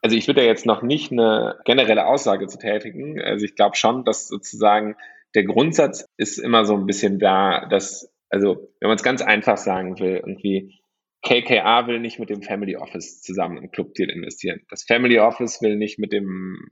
Also 0.00 0.16
ich 0.16 0.26
würde 0.26 0.42
ja 0.42 0.46
jetzt 0.46 0.66
noch 0.66 0.82
nicht 0.82 1.10
eine 1.10 1.58
generelle 1.64 2.06
Aussage 2.06 2.46
zu 2.46 2.58
tätigen. 2.58 3.20
Also 3.20 3.44
ich 3.44 3.56
glaube 3.56 3.76
schon, 3.76 4.04
dass 4.04 4.28
sozusagen 4.28 4.96
der 5.34 5.44
Grundsatz 5.44 6.06
ist 6.16 6.38
immer 6.38 6.64
so 6.64 6.74
ein 6.74 6.86
bisschen 6.86 7.18
da, 7.18 7.66
dass, 7.66 8.12
also 8.30 8.70
wenn 8.80 8.88
man 8.88 8.96
es 8.96 9.02
ganz 9.02 9.22
einfach 9.22 9.56
sagen 9.56 9.98
will, 9.98 10.16
irgendwie 10.16 10.80
KKA 11.22 11.86
will 11.88 11.98
nicht 11.98 12.18
mit 12.18 12.30
dem 12.30 12.42
Family 12.42 12.76
Office 12.76 13.20
zusammen 13.22 13.58
im 13.58 13.70
Clubdeal 13.70 14.08
investieren. 14.08 14.60
Das 14.70 14.84
Family 14.84 15.18
Office 15.18 15.60
will 15.60 15.76
nicht 15.76 15.98
mit 15.98 16.12
dem 16.12 16.68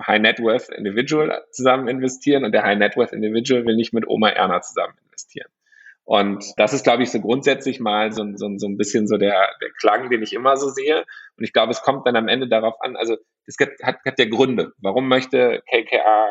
High 0.00 0.20
Net 0.20 0.40
Worth 0.40 0.68
Individual 0.68 1.44
zusammen 1.50 1.88
investieren 1.88 2.44
und 2.44 2.52
der 2.52 2.62
High 2.62 2.78
Net 2.78 2.96
Worth 2.96 3.12
Individual 3.12 3.66
will 3.66 3.74
nicht 3.74 3.92
mit 3.92 4.06
Oma 4.06 4.28
Erna 4.28 4.60
zusammen 4.60 4.94
investieren. 5.04 5.50
Und 6.08 6.54
das 6.56 6.72
ist, 6.72 6.84
glaube 6.84 7.02
ich, 7.02 7.10
so 7.10 7.20
grundsätzlich 7.20 7.80
mal 7.80 8.12
so, 8.12 8.24
so, 8.34 8.48
so 8.56 8.66
ein 8.66 8.78
bisschen 8.78 9.06
so 9.06 9.18
der, 9.18 9.46
der 9.60 9.68
Klang, 9.78 10.08
den 10.08 10.22
ich 10.22 10.32
immer 10.32 10.56
so 10.56 10.70
sehe. 10.70 11.04
Und 11.36 11.44
ich 11.44 11.52
glaube, 11.52 11.70
es 11.70 11.82
kommt 11.82 12.06
dann 12.06 12.16
am 12.16 12.28
Ende 12.28 12.48
darauf 12.48 12.80
an, 12.80 12.96
also 12.96 13.18
es 13.44 13.58
hat, 13.82 13.98
hat 14.06 14.18
ja 14.18 14.24
Gründe. 14.24 14.72
Warum 14.78 15.06
möchte 15.06 15.62
KKA 15.70 16.28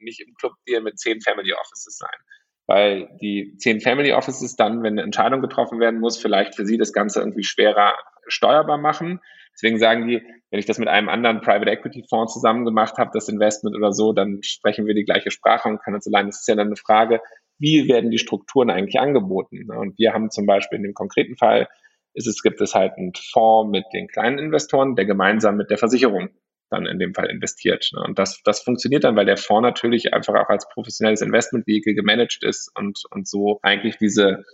nicht 0.00 0.20
im 0.20 0.34
Club 0.34 0.54
Deal 0.66 0.82
mit 0.82 0.98
zehn 0.98 1.20
Family 1.20 1.52
Offices 1.52 1.96
sein? 1.96 2.18
Weil 2.66 3.08
die 3.20 3.56
zehn 3.56 3.80
Family 3.80 4.12
Offices 4.12 4.56
dann, 4.56 4.82
wenn 4.82 4.94
eine 4.94 5.02
Entscheidung 5.02 5.40
getroffen 5.40 5.78
werden 5.78 6.00
muss, 6.00 6.18
vielleicht 6.18 6.56
für 6.56 6.66
sie 6.66 6.76
das 6.76 6.92
Ganze 6.92 7.20
irgendwie 7.20 7.44
schwerer 7.44 7.94
steuerbar 8.26 8.78
machen. 8.78 9.20
Deswegen 9.52 9.78
sagen 9.78 10.08
die, 10.08 10.24
wenn 10.50 10.58
ich 10.58 10.66
das 10.66 10.78
mit 10.78 10.88
einem 10.88 11.08
anderen 11.08 11.40
Private 11.40 11.70
Equity 11.70 12.04
Fonds 12.10 12.32
zusammen 12.32 12.64
gemacht 12.64 12.98
habe, 12.98 13.12
das 13.14 13.28
Investment 13.28 13.76
oder 13.76 13.92
so, 13.92 14.12
dann 14.12 14.42
sprechen 14.42 14.86
wir 14.86 14.94
die 14.94 15.04
gleiche 15.04 15.30
Sprache 15.30 15.68
und 15.68 15.80
können 15.84 15.94
uns 15.94 16.08
allein, 16.08 16.26
das 16.26 16.40
ist 16.40 16.48
ja 16.48 16.56
dann 16.56 16.66
eine 16.66 16.76
Frage, 16.76 17.20
wie 17.58 17.88
werden 17.88 18.10
die 18.10 18.18
Strukturen 18.18 18.70
eigentlich 18.70 19.00
angeboten? 19.00 19.70
Und 19.70 19.98
wir 19.98 20.12
haben 20.12 20.30
zum 20.30 20.46
Beispiel 20.46 20.76
in 20.76 20.82
dem 20.82 20.94
konkreten 20.94 21.36
Fall, 21.36 21.68
ist 22.14 22.26
es, 22.26 22.42
gibt 22.42 22.60
es 22.60 22.74
halt 22.74 22.92
einen 22.96 23.12
Fonds 23.14 23.70
mit 23.70 23.84
den 23.92 24.08
kleinen 24.08 24.38
Investoren, 24.38 24.94
der 24.96 25.04
gemeinsam 25.04 25.56
mit 25.56 25.70
der 25.70 25.78
Versicherung 25.78 26.30
dann 26.70 26.86
in 26.86 26.98
dem 26.98 27.14
Fall 27.14 27.30
investiert. 27.30 27.90
Und 27.94 28.18
das, 28.18 28.40
das 28.44 28.62
funktioniert 28.62 29.04
dann, 29.04 29.16
weil 29.16 29.26
der 29.26 29.36
Fonds 29.36 29.62
natürlich 29.62 30.14
einfach 30.14 30.34
auch 30.34 30.48
als 30.48 30.68
professionelles 30.68 31.22
Investmentvehikel 31.22 31.94
gemanagt 31.94 32.42
ist 32.42 32.70
und, 32.76 33.02
und 33.10 33.28
so 33.28 33.58
eigentlich 33.62 33.96
diese, 33.98 34.44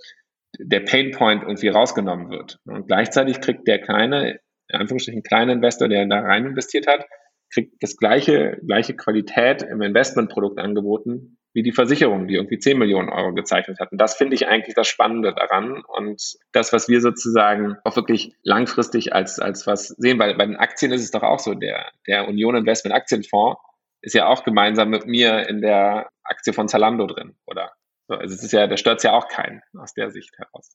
der 0.58 0.80
Painpoint 0.80 1.42
irgendwie 1.42 1.68
rausgenommen 1.68 2.30
wird. 2.30 2.58
Und 2.64 2.86
gleichzeitig 2.86 3.40
kriegt 3.40 3.66
der 3.68 3.80
kleine, 3.80 4.40
in 4.68 4.80
Anführungsstrichen 4.80 5.22
kleine 5.22 5.52
Investor, 5.52 5.88
der 5.88 6.06
da 6.06 6.20
rein 6.20 6.46
investiert 6.46 6.86
hat, 6.86 7.06
kriegt 7.52 7.82
das 7.82 7.96
gleiche, 7.96 8.58
gleiche 8.64 8.94
Qualität 8.94 9.62
im 9.62 9.82
Investmentprodukt 9.82 10.58
angeboten 10.58 11.38
wie 11.52 11.62
die 11.62 11.72
Versicherung, 11.72 12.28
die 12.28 12.34
irgendwie 12.34 12.58
10 12.58 12.78
Millionen 12.78 13.08
Euro 13.08 13.34
gezeichnet 13.34 13.80
hat. 13.80 13.90
Und 13.90 14.00
das 14.00 14.16
finde 14.16 14.34
ich 14.34 14.46
eigentlich 14.46 14.74
das 14.74 14.86
Spannende 14.86 15.34
daran. 15.34 15.82
Und 15.84 16.22
das, 16.52 16.72
was 16.72 16.88
wir 16.88 17.00
sozusagen 17.00 17.76
auch 17.84 17.96
wirklich 17.96 18.36
langfristig 18.42 19.12
als, 19.12 19.40
als 19.40 19.66
was 19.66 19.88
sehen, 19.88 20.18
weil 20.18 20.36
bei 20.36 20.46
den 20.46 20.56
Aktien 20.56 20.92
ist 20.92 21.02
es 21.02 21.10
doch 21.10 21.22
auch 21.22 21.40
so, 21.40 21.54
der, 21.54 21.90
der 22.06 22.28
Union 22.28 22.54
Investment 22.54 22.94
Aktienfonds 22.94 23.60
ist 24.02 24.14
ja 24.14 24.26
auch 24.26 24.44
gemeinsam 24.44 24.90
mit 24.90 25.06
mir 25.06 25.48
in 25.48 25.60
der 25.60 26.08
Aktie 26.22 26.52
von 26.52 26.68
Zalando 26.68 27.06
drin, 27.06 27.36
oder? 27.46 27.72
So, 28.06 28.14
also 28.14 28.34
es 28.34 28.42
ist 28.42 28.52
ja, 28.52 28.66
da 28.66 28.76
stört 28.76 29.02
ja 29.02 29.12
auch 29.12 29.28
keinen 29.28 29.62
aus 29.78 29.92
der 29.94 30.10
Sicht 30.10 30.38
heraus. 30.38 30.72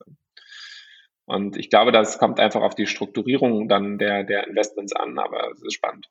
Und 1.26 1.58
ich 1.58 1.70
glaube, 1.70 1.92
das 1.92 2.20
kommt 2.20 2.40
einfach 2.40 2.62
auf 2.62 2.76
die 2.76 2.86
Strukturierung 2.86 3.68
dann 3.68 3.98
der, 3.98 4.24
der 4.24 4.48
Investments 4.48 4.94
an, 4.94 5.18
aber 5.18 5.52
es 5.52 5.64
ist 5.64 5.74
spannend. 5.74 6.08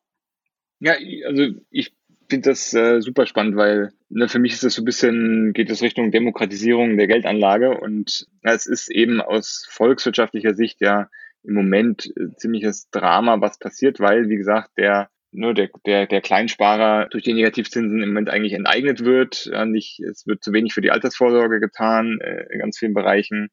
Ja, 0.81 0.95
also 1.27 1.55
ich 1.71 1.95
finde 2.29 2.51
das 2.51 2.73
äh, 2.75 3.01
super 3.01 3.27
spannend, 3.27 3.57
weil 3.57 3.93
ne, 4.09 4.29
für 4.29 4.39
mich 4.39 4.53
ist 4.53 4.65
das 4.65 4.75
so 4.75 4.83
ein 4.83 4.85
bisschen, 4.85 5.53
geht 5.53 5.71
es 5.71 5.83
Richtung 5.83 6.11
Demokratisierung 6.11 6.97
der 6.97 7.07
Geldanlage 7.07 7.79
und 7.79 8.27
es 8.43 8.67
ist 8.67 8.91
eben 8.91 9.21
aus 9.21 9.67
volkswirtschaftlicher 9.71 10.55
Sicht 10.55 10.81
ja 10.81 11.09
im 11.43 11.55
Moment 11.55 12.07
äh, 12.17 12.35
ziemliches 12.37 12.89
Drama, 12.91 13.41
was 13.41 13.59
passiert, 13.59 14.01
weil, 14.01 14.29
wie 14.29 14.37
gesagt, 14.37 14.71
der 14.77 15.11
nur 15.37 15.53
der, 15.53 15.69
der, 15.85 16.07
der 16.07 16.21
Kleinsparer 16.21 17.09
durch 17.09 17.25
die 17.25 17.33
Negativzinsen 17.33 18.01
im 18.03 18.11
Moment 18.11 18.31
eigentlich 18.31 18.53
enteignet 18.53 19.05
wird. 19.05 19.51
Nicht, 19.67 19.99
es 19.99 20.29
wird 20.29 20.45
zu 20.45 20.53
wenig 20.53 20.73
für 20.73 20.81
die 20.81 20.93
Altersvorsorge 20.93 21.59
getan 21.59 22.21
äh, 22.21 22.45
in 22.53 22.61
ganz 22.61 22.79
vielen 22.79 22.95
Bereichen, 22.95 23.51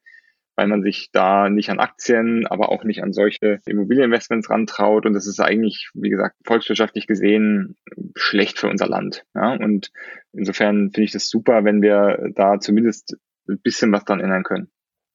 weil 0.61 0.67
man 0.67 0.83
sich 0.83 1.09
da 1.11 1.49
nicht 1.49 1.71
an 1.71 1.79
Aktien, 1.79 2.45
aber 2.45 2.69
auch 2.69 2.83
nicht 2.83 3.01
an 3.01 3.13
solche 3.13 3.61
Immobilieninvestments 3.65 4.47
rantraut. 4.51 5.07
Und 5.07 5.13
das 5.13 5.25
ist 5.25 5.39
eigentlich, 5.39 5.89
wie 5.95 6.11
gesagt, 6.11 6.35
volkswirtschaftlich 6.45 7.07
gesehen 7.07 7.77
schlecht 8.15 8.59
für 8.59 8.69
unser 8.69 8.87
Land. 8.87 9.25
Ja, 9.33 9.55
und 9.55 9.91
insofern 10.33 10.91
finde 10.91 11.05
ich 11.05 11.13
das 11.13 11.29
super, 11.29 11.63
wenn 11.63 11.81
wir 11.81 12.29
da 12.35 12.59
zumindest 12.59 13.17
ein 13.49 13.59
bisschen 13.59 13.91
was 13.91 14.05
dran 14.05 14.19
ändern 14.19 14.43
können. 14.43 14.69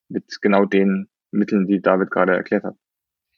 Mit 0.09 0.25
genau 0.43 0.65
den 0.65 1.07
Mitteln, 1.31 1.69
die 1.69 1.81
David 1.81 2.11
gerade 2.11 2.33
erklärt 2.33 2.65
hat. 2.65 2.75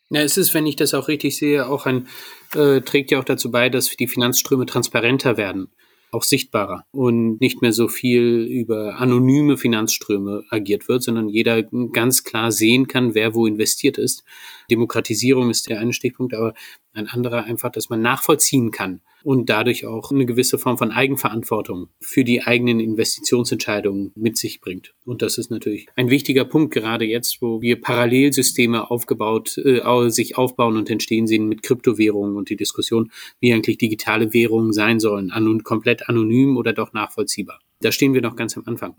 Ja, 0.08 0.22
es 0.22 0.38
ist, 0.38 0.54
wenn 0.54 0.66
ich 0.66 0.76
das 0.76 0.94
auch 0.94 1.08
richtig 1.08 1.36
sehe, 1.36 1.66
auch 1.66 1.84
ein, 1.84 2.08
äh, 2.54 2.80
trägt 2.80 3.10
ja 3.10 3.18
auch 3.18 3.24
dazu 3.24 3.50
bei, 3.50 3.68
dass 3.68 3.90
die 3.90 4.08
Finanzströme 4.08 4.64
transparenter 4.64 5.36
werden, 5.36 5.68
auch 6.10 6.22
sichtbarer 6.22 6.84
und 6.90 7.40
nicht 7.40 7.62
mehr 7.62 7.72
so 7.72 7.88
viel 7.88 8.46
über 8.46 8.98
anonyme 8.98 9.56
Finanzströme 9.56 10.42
agiert 10.50 10.88
wird, 10.88 11.02
sondern 11.02 11.28
jeder 11.28 11.62
ganz 11.92 12.24
klar 12.24 12.52
sehen 12.52 12.88
kann, 12.88 13.14
wer 13.14 13.34
wo 13.34 13.46
investiert 13.46 13.98
ist. 13.98 14.24
Demokratisierung 14.70 15.50
ist 15.50 15.68
der 15.68 15.80
eine 15.80 15.92
Stichpunkt, 15.92 16.34
aber 16.34 16.54
ein 16.98 17.08
anderer 17.08 17.44
einfach, 17.44 17.70
dass 17.70 17.88
man 17.88 18.02
nachvollziehen 18.02 18.70
kann 18.70 19.00
und 19.22 19.48
dadurch 19.48 19.86
auch 19.86 20.10
eine 20.10 20.26
gewisse 20.26 20.58
Form 20.58 20.78
von 20.78 20.90
Eigenverantwortung 20.90 21.88
für 22.00 22.24
die 22.24 22.42
eigenen 22.42 22.80
Investitionsentscheidungen 22.80 24.12
mit 24.14 24.36
sich 24.36 24.60
bringt. 24.60 24.94
Und 25.04 25.22
das 25.22 25.38
ist 25.38 25.50
natürlich 25.50 25.88
ein 25.96 26.10
wichtiger 26.10 26.44
Punkt, 26.44 26.72
gerade 26.72 27.04
jetzt, 27.04 27.40
wo 27.40 27.60
wir 27.62 27.80
Parallelsysteme 27.80 28.90
aufgebaut, 28.90 29.58
äh, 29.58 29.80
sich 30.10 30.36
aufbauen 30.36 30.76
und 30.76 30.90
entstehen 30.90 31.26
sehen 31.26 31.48
mit 31.48 31.62
Kryptowährungen 31.62 32.36
und 32.36 32.50
die 32.50 32.56
Diskussion, 32.56 33.10
wie 33.40 33.52
eigentlich 33.52 33.78
digitale 33.78 34.32
Währungen 34.32 34.72
sein 34.72 35.00
sollen, 35.00 35.30
an 35.30 35.62
komplett 35.62 36.08
anonym 36.08 36.56
oder 36.56 36.72
doch 36.72 36.92
nachvollziehbar. 36.92 37.60
Da 37.80 37.92
stehen 37.92 38.12
wir 38.12 38.22
noch 38.22 38.34
ganz 38.34 38.56
am 38.56 38.64
Anfang. 38.66 38.96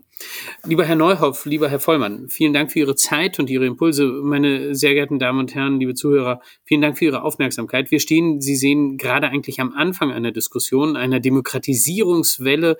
Lieber 0.64 0.86
Herr 0.86 0.96
Neuhoff, 0.96 1.44
lieber 1.44 1.68
Herr 1.68 1.80
Vollmann, 1.80 2.28
vielen 2.30 2.54
Dank 2.54 2.72
für 2.72 2.78
Ihre 2.78 2.94
Zeit 2.94 3.38
und 3.38 3.50
Ihre 3.50 3.66
Impulse. 3.66 4.06
Meine 4.06 4.74
sehr 4.74 4.94
geehrten 4.94 5.18
Damen 5.18 5.38
und 5.38 5.54
Herren, 5.54 5.78
liebe 5.78 5.92
Zuhörer, 5.92 6.40
vielen 6.64 6.80
Dank 6.80 6.96
für 6.96 7.04
Ihre 7.04 7.22
Aufmerksamkeit. 7.22 7.90
Wir 7.90 8.00
stehen, 8.00 8.40
Sie 8.40 8.56
sehen, 8.56 8.96
gerade 8.96 9.28
eigentlich 9.28 9.60
am 9.60 9.74
Anfang 9.74 10.12
einer 10.12 10.32
Diskussion, 10.32 10.96
einer 10.96 11.20
Demokratisierungswelle 11.20 12.78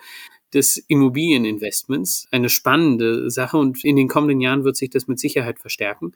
des 0.55 0.77
Immobilieninvestments. 0.77 2.27
Eine 2.31 2.49
spannende 2.49 3.31
Sache 3.31 3.57
und 3.57 3.85
in 3.85 3.97
den 3.97 4.09
kommenden 4.09 4.41
Jahren 4.41 4.65
wird 4.65 4.77
sich 4.77 4.91
das 4.91 5.07
mit 5.07 5.19
Sicherheit 5.19 5.59
verstärken. 5.59 6.13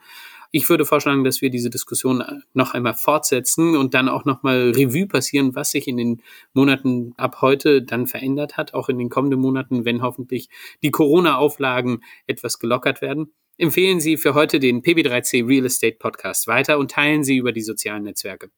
Ich 0.51 0.69
würde 0.69 0.85
vorschlagen, 0.85 1.25
dass 1.25 1.43
wir 1.43 1.51
diese 1.51 1.71
Diskussion 1.71 2.23
noch 2.53 2.75
einmal 2.75 2.95
fortsetzen 2.95 3.77
und 3.77 3.95
dann 3.95 4.09
auch 4.09 4.25
nochmal 4.25 4.71
Revue 4.71 5.07
passieren, 5.07 5.55
was 5.55 5.73
sich 5.73 5.89
in 5.89 5.97
den 5.97 6.23
Monaten 6.53 7.13
ab 7.17 7.41
heute 7.41 7.83
dann 7.83 8.07
verändert 8.07 8.57
hat, 8.57 8.75
auch 8.75 8.89
in 8.89 8.99
den 8.99 9.09
kommenden 9.09 9.41
Monaten, 9.41 9.85
wenn 9.85 10.03
hoffentlich 10.03 10.49
die 10.83 10.91
Corona-Auflagen 10.91 12.03
etwas 12.27 12.59
gelockert 12.59 13.03
werden. 13.03 13.33
Empfehlen 13.57 14.01
Sie 14.01 14.17
für 14.17 14.35
heute 14.35 14.59
den 14.59 14.83
PB3C 14.83 15.47
Real 15.47 15.67
Estate 15.67 15.97
Podcast 15.99 16.49
weiter 16.49 16.79
und 16.79 16.91
teilen 16.91 17.23
Sie 17.23 17.37
über 17.37 17.53
die 17.53 17.63
sozialen 17.63 18.03
Netzwerke. 18.03 18.51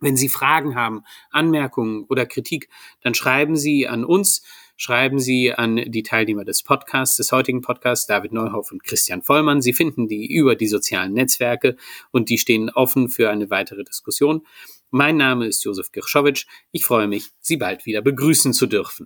Wenn 0.00 0.16
Sie 0.16 0.28
Fragen 0.28 0.74
haben, 0.74 1.02
Anmerkungen 1.30 2.04
oder 2.04 2.26
Kritik, 2.26 2.68
dann 3.02 3.14
schreiben 3.14 3.56
Sie 3.56 3.88
an 3.88 4.04
uns 4.04 4.42
schreiben 4.76 5.18
Sie 5.18 5.52
an 5.52 5.76
die 5.76 6.02
Teilnehmer 6.02 6.44
des 6.44 6.62
Podcasts, 6.62 7.16
des 7.16 7.32
heutigen 7.32 7.60
Podcasts, 7.60 8.06
David 8.06 8.32
Neuhoff 8.32 8.72
und 8.72 8.84
Christian 8.84 9.22
Vollmann. 9.22 9.62
Sie 9.62 9.72
finden 9.72 10.08
die 10.08 10.32
über 10.32 10.54
die 10.54 10.68
sozialen 10.68 11.12
Netzwerke 11.12 11.76
und 12.10 12.28
die 12.28 12.38
stehen 12.38 12.70
offen 12.70 13.08
für 13.08 13.30
eine 13.30 13.50
weitere 13.50 13.84
Diskussion. 13.84 14.46
Mein 14.90 15.16
Name 15.16 15.46
ist 15.46 15.64
Josef 15.64 15.90
Girschowitsch. 15.92 16.46
Ich 16.70 16.84
freue 16.84 17.08
mich, 17.08 17.30
Sie 17.40 17.56
bald 17.56 17.86
wieder 17.86 18.02
begrüßen 18.02 18.52
zu 18.52 18.66
dürfen. 18.66 19.04